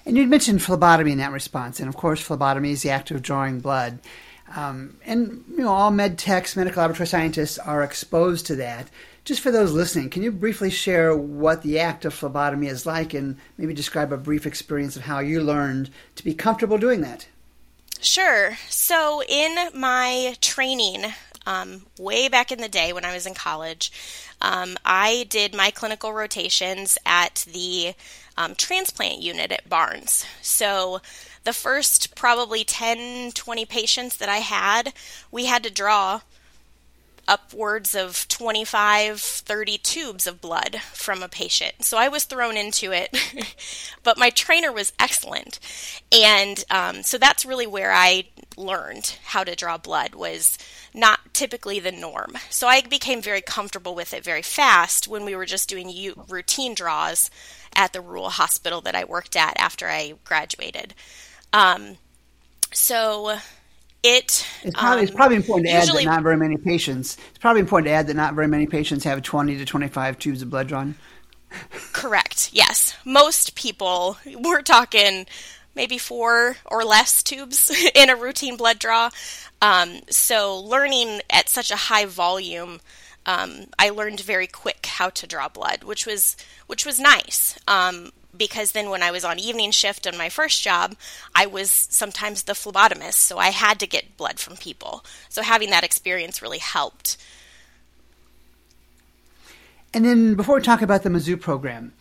And 0.05 0.15
you'd 0.15 0.29
mentioned 0.29 0.63
phlebotomy 0.63 1.11
in 1.11 1.17
that 1.17 1.33
response, 1.33 1.81
and 1.81 1.89
of 1.89 1.97
course, 1.97 2.21
phlebotomy 2.21 2.71
is 2.71 2.81
the 2.81 2.91
act 2.91 3.11
of 3.11 3.21
drawing 3.21 3.59
blood. 3.59 3.99
Um, 4.55 4.97
and 5.05 5.43
you 5.49 5.59
know, 5.59 5.69
all 5.69 5.91
med 5.91 6.17
techs, 6.17 6.55
medical 6.55 6.81
laboratory 6.81 7.07
scientists 7.07 7.57
are 7.57 7.83
exposed 7.83 8.45
to 8.47 8.55
that. 8.57 8.89
Just 9.25 9.41
for 9.41 9.51
those 9.51 9.71
listening, 9.71 10.09
can 10.09 10.23
you 10.23 10.31
briefly 10.31 10.69
share 10.69 11.15
what 11.15 11.61
the 11.61 11.79
act 11.79 12.05
of 12.05 12.13
phlebotomy 12.13 12.67
is 12.67 12.85
like 12.85 13.13
and 13.13 13.37
maybe 13.57 13.73
describe 13.73 14.11
a 14.11 14.17
brief 14.17 14.45
experience 14.45 14.95
of 14.95 15.03
how 15.03 15.19
you 15.19 15.41
learned 15.41 15.91
to 16.15 16.23
be 16.23 16.33
comfortable 16.33 16.77
doing 16.77 17.01
that? 17.01 17.27
Sure. 18.01 18.57
So, 18.69 19.21
in 19.27 19.69
my 19.75 20.35
training, 20.41 21.13
um, 21.45 21.85
way 21.99 22.29
back 22.29 22.51
in 22.51 22.59
the 22.59 22.69
day 22.69 22.93
when 22.93 23.05
I 23.05 23.13
was 23.13 23.25
in 23.25 23.33
college, 23.33 23.91
um, 24.41 24.77
I 24.85 25.25
did 25.29 25.53
my 25.53 25.69
clinical 25.69 26.13
rotations 26.13 26.97
at 27.05 27.45
the 27.51 27.93
um, 28.37 28.55
transplant 28.55 29.21
unit 29.21 29.51
at 29.51 29.67
Barnes. 29.67 30.25
So, 30.41 31.01
the 31.43 31.53
first 31.53 32.15
probably 32.15 32.63
10, 32.63 33.31
20 33.31 33.65
patients 33.65 34.17
that 34.17 34.29
I 34.29 34.37
had, 34.37 34.93
we 35.31 35.45
had 35.45 35.63
to 35.63 35.71
draw 35.71 36.21
upwards 37.29 37.93
of 37.93 38.27
25, 38.27 39.21
30 39.21 39.77
tubes 39.77 40.25
of 40.25 40.41
blood 40.41 40.81
from 40.93 41.21
a 41.21 41.29
patient. 41.29 41.85
So 41.85 41.97
I 41.97 42.09
was 42.09 42.25
thrown 42.25 42.57
into 42.57 42.91
it, 42.91 43.15
but 44.03 44.17
my 44.17 44.31
trainer 44.31 44.71
was 44.71 44.91
excellent. 44.99 45.59
And 46.11 46.65
um, 46.71 47.03
so 47.03 47.19
that's 47.19 47.45
really 47.45 47.67
where 47.67 47.93
I 47.93 48.25
learned 48.57 49.17
how 49.25 49.43
to 49.43 49.55
draw 49.55 49.77
blood 49.77 50.15
was 50.15 50.57
not 50.93 51.19
typically 51.33 51.79
the 51.79 51.91
norm. 51.91 52.33
So 52.49 52.67
I 52.67 52.81
became 52.81 53.21
very 53.21 53.41
comfortable 53.41 53.93
with 53.93 54.13
it 54.13 54.23
very 54.23 54.41
fast 54.41 55.07
when 55.07 55.23
we 55.23 55.35
were 55.35 55.45
just 55.45 55.69
doing 55.69 56.13
routine 56.27 56.73
draws 56.73 57.29
at 57.75 57.93
the 57.93 58.01
rural 58.01 58.29
hospital 58.29 58.81
that 58.81 58.95
I 58.95 59.03
worked 59.03 59.35
at 59.35 59.57
after 59.59 59.87
I 59.87 60.15
graduated. 60.25 60.95
Um, 61.53 61.97
so 62.71 63.37
it 64.01 64.45
it's 64.63 64.75
probably, 64.75 64.99
um, 64.99 65.03
it's 65.03 65.11
probably 65.11 65.35
important 65.37 65.67
to 65.67 65.73
usually, 65.73 66.03
add 66.03 66.07
that 66.07 66.15
not 66.15 66.23
very 66.23 66.37
many 66.37 66.57
patients. 66.57 67.17
It's 67.29 67.37
probably 67.39 67.61
important 67.61 67.87
to 67.87 67.91
add 67.91 68.07
that 68.07 68.15
not 68.15 68.33
very 68.33 68.47
many 68.47 68.67
patients 68.67 69.03
have 69.03 69.21
20 69.21 69.57
to 69.57 69.65
25 69.65 70.19
tubes 70.19 70.41
of 70.41 70.49
blood 70.49 70.67
drawn. 70.67 70.95
Correct. 71.93 72.51
Yes, 72.53 72.95
most 73.05 73.55
people 73.55 74.17
we're 74.37 74.61
talking 74.61 75.25
maybe 75.75 75.97
four 75.97 76.57
or 76.65 76.83
less 76.83 77.23
tubes 77.23 77.71
in 77.95 78.09
a 78.09 78.15
routine 78.15 78.57
blood 78.57 78.79
draw. 78.79 79.09
Um, 79.61 80.01
so 80.09 80.59
learning 80.59 81.21
at 81.29 81.49
such 81.49 81.71
a 81.71 81.75
high 81.75 82.05
volume, 82.05 82.79
um, 83.25 83.65
I 83.77 83.89
learned 83.89 84.21
very 84.21 84.47
quick 84.47 84.85
how 84.85 85.09
to 85.09 85.27
draw 85.27 85.49
blood, 85.49 85.83
which 85.83 86.05
was 86.05 86.37
which 86.67 86.85
was 86.85 86.99
nice. 86.99 87.57
Um, 87.67 88.11
because 88.39 88.71
then 88.71 88.89
when 88.89 89.03
I 89.03 89.11
was 89.11 89.23
on 89.23 89.37
evening 89.37 89.69
shift 89.69 90.07
on 90.07 90.17
my 90.17 90.29
first 90.29 90.63
job, 90.63 90.95
I 91.35 91.45
was 91.45 91.69
sometimes 91.69 92.43
the 92.43 92.53
phlebotomist, 92.53 93.13
so 93.13 93.37
I 93.37 93.49
had 93.49 93.79
to 93.81 93.85
get 93.85 94.17
blood 94.17 94.39
from 94.39 94.57
people. 94.57 95.05
So 95.29 95.43
having 95.43 95.69
that 95.69 95.83
experience 95.83 96.41
really 96.41 96.57
helped. 96.57 97.17
And 99.93 100.05
then 100.05 100.33
before 100.33 100.55
we 100.55 100.61
talk 100.61 100.81
about 100.81 101.03
the 101.03 101.09
Mizzou 101.09 101.39
program, 101.39 101.93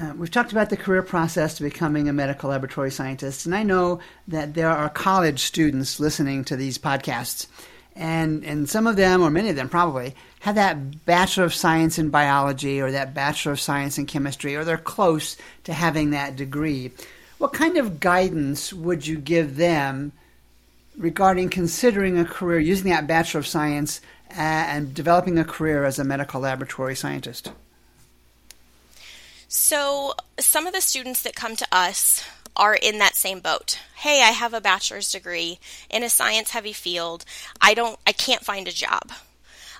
uh, 0.00 0.14
we've 0.16 0.30
talked 0.30 0.52
about 0.52 0.70
the 0.70 0.76
career 0.76 1.02
process 1.02 1.54
to 1.56 1.62
becoming 1.62 2.08
a 2.08 2.12
medical 2.12 2.50
laboratory 2.50 2.90
scientist, 2.90 3.46
and 3.46 3.54
I 3.54 3.62
know 3.62 4.00
that 4.26 4.54
there 4.54 4.70
are 4.70 4.88
college 4.88 5.40
students 5.40 6.00
listening 6.00 6.44
to 6.44 6.56
these 6.56 6.78
podcasts, 6.78 7.46
and 7.94 8.44
and 8.44 8.68
some 8.68 8.86
of 8.86 8.96
them, 8.96 9.22
or 9.22 9.30
many 9.30 9.50
of 9.50 9.56
them, 9.56 9.68
probably 9.68 10.14
have 10.40 10.54
that 10.56 11.04
bachelor 11.04 11.44
of 11.44 11.54
science 11.54 11.98
in 11.98 12.10
biology 12.10 12.80
or 12.80 12.90
that 12.90 13.14
bachelor 13.14 13.52
of 13.52 13.60
science 13.60 13.98
in 13.98 14.06
chemistry, 14.06 14.56
or 14.56 14.64
they're 14.64 14.78
close 14.78 15.36
to 15.64 15.72
having 15.72 16.10
that 16.10 16.36
degree. 16.36 16.90
What 17.38 17.52
kind 17.52 17.76
of 17.76 18.00
guidance 18.00 18.72
would 18.72 19.06
you 19.06 19.18
give 19.18 19.56
them 19.56 20.12
regarding 20.96 21.48
considering 21.48 22.18
a 22.18 22.24
career 22.24 22.58
using 22.58 22.90
that 22.90 23.06
bachelor 23.06 23.40
of 23.40 23.46
science 23.46 24.00
uh, 24.30 24.34
and 24.40 24.94
developing 24.94 25.38
a 25.38 25.44
career 25.44 25.84
as 25.84 25.98
a 25.98 26.04
medical 26.04 26.40
laboratory 26.40 26.96
scientist? 26.96 27.52
So, 29.48 30.14
some 30.40 30.66
of 30.66 30.72
the 30.72 30.80
students 30.80 31.22
that 31.22 31.36
come 31.36 31.56
to 31.56 31.66
us 31.70 32.24
are 32.56 32.74
in 32.74 32.98
that 32.98 33.14
same 33.14 33.40
boat. 33.40 33.78
Hey, 33.96 34.22
I 34.22 34.30
have 34.30 34.54
a 34.54 34.60
bachelor's 34.60 35.10
degree 35.10 35.58
in 35.88 36.02
a 36.02 36.10
science 36.10 36.50
heavy 36.50 36.72
field. 36.72 37.24
I 37.60 37.74
don't 37.74 37.98
I 38.06 38.12
can't 38.12 38.44
find 38.44 38.68
a 38.68 38.72
job. 38.72 39.12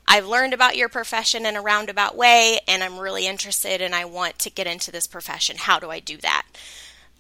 I've 0.07 0.27
learned 0.27 0.53
about 0.53 0.77
your 0.77 0.89
profession 0.89 1.47
in 1.47 1.57
a 1.57 1.63
roundabout 1.63 2.17
way 2.17 2.59
and 2.67 2.83
I'm 2.83 2.99
really 2.99 3.27
interested 3.27 3.81
and 3.81 3.95
I 3.95 4.05
want 4.05 4.39
to 4.41 4.51
get 4.51 4.67
into 4.67 4.91
this 4.91 5.07
profession. 5.07 5.57
How 5.59 5.79
do 5.79 5.91
I 5.91 6.01
do 6.01 6.17
that? 6.19 6.47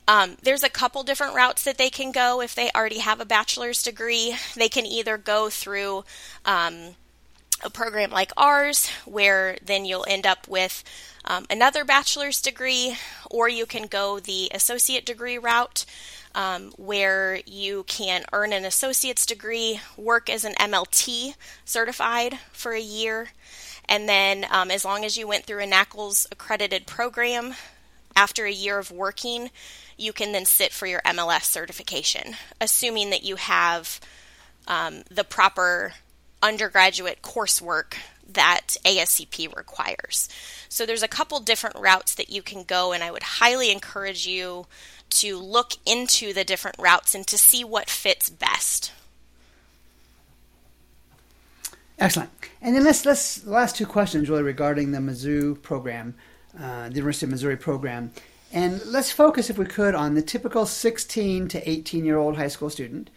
Um, 0.08 0.36
there's 0.42 0.64
a 0.64 0.68
couple 0.68 1.04
different 1.04 1.34
routes 1.34 1.62
that 1.62 1.78
they 1.78 1.88
can 1.88 2.10
go 2.10 2.40
if 2.40 2.54
they 2.54 2.70
already 2.74 2.98
have 2.98 3.20
a 3.20 3.24
bachelor's 3.24 3.82
degree. 3.82 4.36
They 4.56 4.68
can 4.68 4.84
either 4.84 5.16
go 5.16 5.48
through 5.48 6.04
um, 6.44 6.96
a 7.62 7.70
program 7.70 8.10
like 8.10 8.32
ours, 8.36 8.88
where 9.04 9.56
then 9.64 9.84
you'll 9.84 10.06
end 10.08 10.26
up 10.26 10.48
with 10.48 10.82
um, 11.24 11.46
another 11.50 11.84
bachelor's 11.84 12.40
degree, 12.40 12.96
or 13.30 13.48
you 13.48 13.66
can 13.66 13.86
go 13.86 14.20
the 14.20 14.50
associate 14.54 15.06
degree 15.06 15.38
route. 15.38 15.84
Um, 16.34 16.72
where 16.78 17.40
you 17.44 17.82
can 17.82 18.24
earn 18.32 18.54
an 18.54 18.64
associate's 18.64 19.26
degree, 19.26 19.80
work 19.98 20.30
as 20.30 20.46
an 20.46 20.54
MLT 20.54 21.34
certified 21.66 22.38
for 22.54 22.72
a 22.72 22.80
year, 22.80 23.28
and 23.86 24.08
then 24.08 24.46
um, 24.50 24.70
as 24.70 24.82
long 24.82 25.04
as 25.04 25.18
you 25.18 25.28
went 25.28 25.44
through 25.44 25.62
a 25.62 25.66
NAACLS 25.66 26.32
accredited 26.32 26.86
program, 26.86 27.54
after 28.16 28.44
a 28.44 28.52
year 28.52 28.78
of 28.78 28.90
working, 28.90 29.50
you 29.96 30.12
can 30.12 30.32
then 30.32 30.44
sit 30.44 30.72
for 30.72 30.86
your 30.86 31.00
MLS 31.02 31.44
certification, 31.44 32.36
assuming 32.60 33.10
that 33.10 33.24
you 33.24 33.36
have 33.36 34.00
um, 34.66 35.02
the 35.10 35.24
proper 35.24 35.94
undergraduate 36.42 37.22
coursework 37.22 37.94
that 38.28 38.76
ASCP 38.84 39.54
requires. 39.54 40.28
So 40.68 40.86
there's 40.86 41.02
a 41.02 41.08
couple 41.08 41.40
different 41.40 41.76
routes 41.78 42.14
that 42.14 42.30
you 42.30 42.42
can 42.42 42.64
go, 42.64 42.92
and 42.92 43.02
I 43.02 43.10
would 43.10 43.22
highly 43.22 43.70
encourage 43.70 44.26
you 44.26 44.66
to 45.10 45.38
look 45.38 45.74
into 45.84 46.32
the 46.32 46.44
different 46.44 46.76
routes 46.78 47.14
and 47.14 47.26
to 47.26 47.36
see 47.36 47.64
what 47.64 47.90
fits 47.90 48.30
best. 48.30 48.92
Excellent. 51.98 52.30
And 52.60 52.74
then 52.74 52.84
let's 52.84 53.04
let's 53.04 53.46
last 53.46 53.76
two 53.76 53.86
questions 53.86 54.28
really 54.28 54.42
regarding 54.42 54.92
the 54.92 54.98
Mizzou 54.98 55.60
program, 55.62 56.14
uh, 56.58 56.88
the 56.88 56.96
University 56.96 57.26
of 57.26 57.30
Missouri 57.30 57.56
program, 57.56 58.12
and 58.52 58.84
let's 58.84 59.10
focus, 59.10 59.48
if 59.48 59.56
we 59.56 59.64
could, 59.64 59.94
on 59.94 60.14
the 60.14 60.22
typical 60.22 60.66
16 60.66 61.48
to 61.48 61.70
18 61.70 62.04
year 62.04 62.18
old 62.18 62.36
high 62.36 62.48
school 62.48 62.68
student 62.68 63.08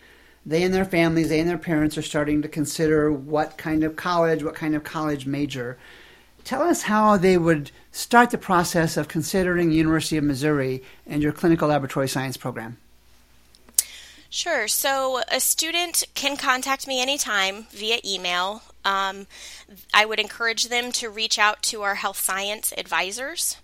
they 0.45 0.63
and 0.63 0.73
their 0.73 0.85
families, 0.85 1.29
they 1.29 1.39
and 1.39 1.49
their 1.49 1.57
parents 1.57 1.97
are 1.97 2.03
starting 2.03 2.41
to 2.43 2.47
consider 2.47 3.11
what 3.11 3.57
kind 3.57 3.83
of 3.83 3.95
college, 3.95 4.43
what 4.43 4.55
kind 4.55 4.75
of 4.75 4.83
college 4.83 5.25
major. 5.25 5.77
Tell 6.43 6.61
us 6.61 6.83
how 6.83 7.17
they 7.17 7.37
would 7.37 7.71
start 7.91 8.29
the 8.29 8.37
process 8.37 8.97
of 8.97 9.07
considering 9.07 9.71
University 9.71 10.17
of 10.17 10.23
Missouri 10.23 10.83
and 11.07 11.23
your 11.23 11.31
clinical 11.31 11.69
laboratory 11.69 12.07
science 12.07 12.37
program. 12.37 12.77
Sure. 14.29 14.67
So 14.67 15.21
a 15.31 15.39
student 15.39 16.03
can 16.13 16.37
contact 16.37 16.87
me 16.87 17.01
anytime 17.01 17.67
via 17.71 17.97
email. 18.05 18.61
Um, 18.83 19.25
I 19.93 20.05
would 20.05 20.19
encourage 20.19 20.67
them 20.67 20.91
to 20.93 21.09
reach 21.09 21.39
out 21.39 21.63
to 21.63 21.81
our 21.81 21.95
health 21.95 22.19
science 22.19 22.73
advisors 22.77 23.57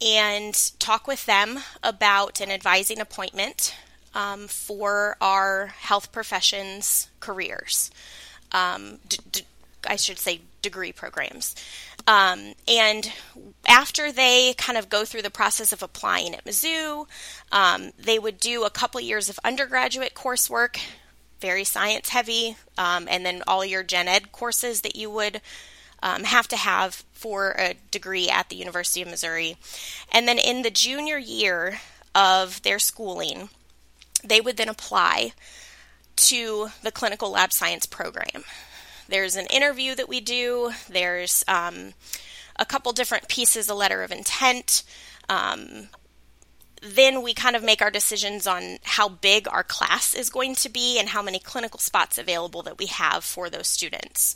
and 0.00 0.70
talk 0.78 1.08
with 1.08 1.26
them 1.26 1.60
about 1.82 2.40
an 2.40 2.50
advising 2.50 3.00
appointment 3.00 3.74
um, 4.16 4.48
for 4.48 5.16
our 5.20 5.66
health 5.66 6.10
professions 6.10 7.10
careers. 7.20 7.90
Um, 8.50 8.98
d- 9.06 9.18
d- 9.30 9.42
I 9.86 9.96
should 9.96 10.18
say 10.18 10.40
degree 10.62 10.90
programs. 10.90 11.54
Um, 12.06 12.54
and 12.66 13.12
after 13.68 14.10
they 14.10 14.54
kind 14.56 14.78
of 14.78 14.88
go 14.88 15.04
through 15.04 15.22
the 15.22 15.30
process 15.30 15.70
of 15.70 15.82
applying 15.82 16.34
at 16.34 16.44
Mizzou, 16.44 17.06
um, 17.52 17.92
they 17.98 18.18
would 18.18 18.40
do 18.40 18.64
a 18.64 18.70
couple 18.70 19.00
years 19.00 19.28
of 19.28 19.38
undergraduate 19.44 20.14
coursework, 20.14 20.78
very 21.40 21.64
science 21.64 22.08
heavy, 22.08 22.56
um, 22.78 23.06
and 23.10 23.24
then 23.24 23.42
all 23.46 23.64
your 23.66 23.82
gen 23.82 24.08
ed 24.08 24.32
courses 24.32 24.80
that 24.80 24.96
you 24.96 25.10
would 25.10 25.42
um, 26.02 26.24
have 26.24 26.48
to 26.48 26.56
have 26.56 27.04
for 27.12 27.54
a 27.58 27.74
degree 27.90 28.30
at 28.30 28.48
the 28.48 28.56
University 28.56 29.02
of 29.02 29.08
Missouri. 29.08 29.56
And 30.10 30.26
then 30.26 30.38
in 30.38 30.62
the 30.62 30.70
junior 30.70 31.18
year 31.18 31.80
of 32.14 32.62
their 32.62 32.78
schooling, 32.78 33.50
they 34.24 34.40
would 34.40 34.56
then 34.56 34.68
apply 34.68 35.32
to 36.16 36.68
the 36.82 36.92
clinical 36.92 37.30
lab 37.30 37.52
science 37.52 37.86
program. 37.86 38.44
There's 39.08 39.36
an 39.36 39.46
interview 39.46 39.94
that 39.94 40.08
we 40.08 40.20
do, 40.20 40.72
there's 40.88 41.44
um, 41.46 41.94
a 42.58 42.64
couple 42.64 42.92
different 42.92 43.28
pieces, 43.28 43.68
a 43.68 43.74
letter 43.74 44.02
of 44.02 44.10
intent. 44.10 44.82
Um, 45.28 45.88
then 46.82 47.22
we 47.22 47.34
kind 47.34 47.56
of 47.56 47.62
make 47.62 47.82
our 47.82 47.90
decisions 47.90 48.46
on 48.46 48.78
how 48.82 49.08
big 49.08 49.48
our 49.48 49.62
class 49.62 50.14
is 50.14 50.30
going 50.30 50.54
to 50.56 50.68
be 50.68 50.98
and 50.98 51.08
how 51.08 51.22
many 51.22 51.38
clinical 51.38 51.80
spots 51.80 52.18
available 52.18 52.62
that 52.62 52.78
we 52.78 52.86
have 52.86 53.24
for 53.24 53.48
those 53.48 53.66
students. 53.66 54.34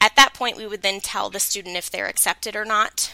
At 0.00 0.16
that 0.16 0.34
point, 0.34 0.56
we 0.56 0.66
would 0.66 0.82
then 0.82 1.00
tell 1.00 1.30
the 1.30 1.40
student 1.40 1.76
if 1.76 1.90
they're 1.90 2.06
accepted 2.06 2.56
or 2.56 2.64
not 2.64 3.12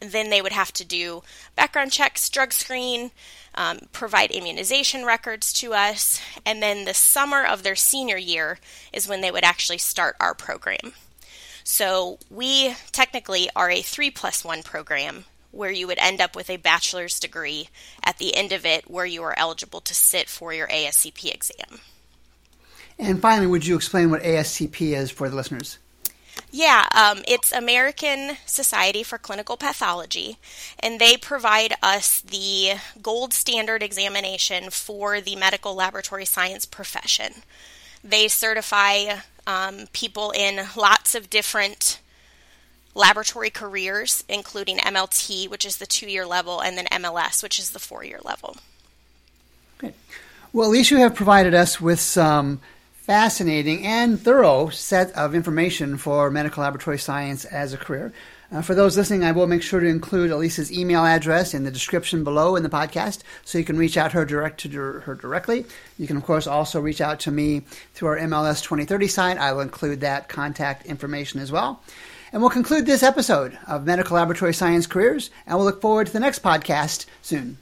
then 0.00 0.30
they 0.30 0.42
would 0.42 0.52
have 0.52 0.72
to 0.74 0.84
do 0.84 1.22
background 1.56 1.92
checks, 1.92 2.28
drug 2.28 2.52
screen, 2.52 3.10
um, 3.54 3.80
provide 3.92 4.30
immunization 4.30 5.04
records 5.04 5.52
to 5.54 5.74
us, 5.74 6.20
and 6.46 6.62
then 6.62 6.84
the 6.84 6.94
summer 6.94 7.44
of 7.44 7.62
their 7.62 7.76
senior 7.76 8.16
year 8.16 8.58
is 8.92 9.08
when 9.08 9.20
they 9.20 9.30
would 9.30 9.44
actually 9.44 9.78
start 9.78 10.16
our 10.20 10.34
program. 10.34 10.92
So 11.64 12.18
we 12.30 12.74
technically 12.92 13.50
are 13.54 13.70
a 13.70 13.82
three 13.82 14.10
plus 14.10 14.44
one 14.44 14.62
program 14.62 15.24
where 15.50 15.70
you 15.70 15.86
would 15.86 15.98
end 15.98 16.20
up 16.20 16.36
with 16.36 16.48
a 16.50 16.56
bachelor's 16.56 17.18
degree 17.18 17.68
at 18.02 18.18
the 18.18 18.34
end 18.36 18.52
of 18.52 18.64
it 18.64 18.90
where 18.90 19.06
you 19.06 19.22
are 19.22 19.38
eligible 19.38 19.80
to 19.80 19.94
sit 19.94 20.28
for 20.28 20.52
your 20.52 20.68
ASCP 20.68 21.34
exam. 21.34 21.80
And 22.98 23.20
finally, 23.20 23.46
would 23.46 23.66
you 23.66 23.76
explain 23.76 24.10
what 24.10 24.22
ASCP 24.22 24.96
is 24.96 25.10
for 25.10 25.28
the 25.28 25.36
listeners? 25.36 25.78
Yeah, 26.50 26.86
um, 26.94 27.22
it's 27.28 27.52
American 27.52 28.38
Society 28.46 29.02
for 29.02 29.18
Clinical 29.18 29.58
Pathology, 29.58 30.38
and 30.80 30.98
they 30.98 31.16
provide 31.16 31.74
us 31.82 32.22
the 32.22 32.74
gold 33.02 33.34
standard 33.34 33.82
examination 33.82 34.70
for 34.70 35.20
the 35.20 35.36
medical 35.36 35.74
laboratory 35.74 36.24
science 36.24 36.64
profession. 36.64 37.42
They 38.02 38.28
certify 38.28 39.18
um, 39.46 39.88
people 39.92 40.30
in 40.30 40.66
lots 40.74 41.14
of 41.14 41.28
different 41.28 42.00
laboratory 42.94 43.50
careers, 43.50 44.24
including 44.28 44.78
MLT, 44.78 45.50
which 45.50 45.66
is 45.66 45.76
the 45.76 45.86
two 45.86 46.10
year 46.10 46.24
level, 46.26 46.60
and 46.60 46.78
then 46.78 46.86
MLS, 46.86 47.42
which 47.42 47.58
is 47.58 47.70
the 47.70 47.78
four 47.78 48.04
year 48.04 48.20
level. 48.24 48.56
Well, 50.52 50.70
Alese 50.70 50.90
you 50.90 50.96
have 50.98 51.14
provided 51.14 51.52
us 51.52 51.78
with 51.78 52.00
some 52.00 52.60
fascinating 53.08 53.86
and 53.86 54.20
thorough 54.20 54.68
set 54.68 55.10
of 55.12 55.34
information 55.34 55.96
for 55.96 56.30
medical 56.30 56.62
laboratory 56.62 56.98
science 56.98 57.46
as 57.46 57.72
a 57.72 57.78
career. 57.78 58.12
Uh, 58.52 58.60
for 58.60 58.74
those 58.74 58.98
listening, 58.98 59.24
I 59.24 59.32
will 59.32 59.46
make 59.46 59.62
sure 59.62 59.80
to 59.80 59.86
include 59.86 60.30
Alese's 60.30 60.70
email 60.70 61.06
address 61.06 61.54
in 61.54 61.64
the 61.64 61.70
description 61.70 62.22
below 62.22 62.54
in 62.54 62.62
the 62.62 62.68
podcast 62.68 63.20
so 63.46 63.56
you 63.56 63.64
can 63.64 63.78
reach 63.78 63.96
out 63.96 64.12
her 64.12 64.26
direct 64.26 64.60
to 64.60 64.70
her 65.00 65.14
directly. 65.14 65.64
You 65.98 66.06
can, 66.06 66.18
of 66.18 66.22
course, 66.22 66.46
also 66.46 66.82
reach 66.82 67.00
out 67.00 67.20
to 67.20 67.30
me 67.30 67.60
through 67.94 68.08
our 68.08 68.18
MLS 68.18 68.62
2030 68.62 69.08
site. 69.08 69.38
I 69.38 69.54
will 69.54 69.62
include 69.62 70.02
that 70.02 70.28
contact 70.28 70.84
information 70.84 71.40
as 71.40 71.50
well. 71.50 71.82
And 72.30 72.42
we'll 72.42 72.50
conclude 72.50 72.84
this 72.84 73.02
episode 73.02 73.58
of 73.66 73.86
Medical 73.86 74.16
Laboratory 74.16 74.52
Science 74.52 74.86
Careers, 74.86 75.30
and 75.46 75.56
we'll 75.56 75.64
look 75.64 75.80
forward 75.80 76.08
to 76.08 76.12
the 76.12 76.20
next 76.20 76.42
podcast 76.42 77.06
soon. 77.22 77.56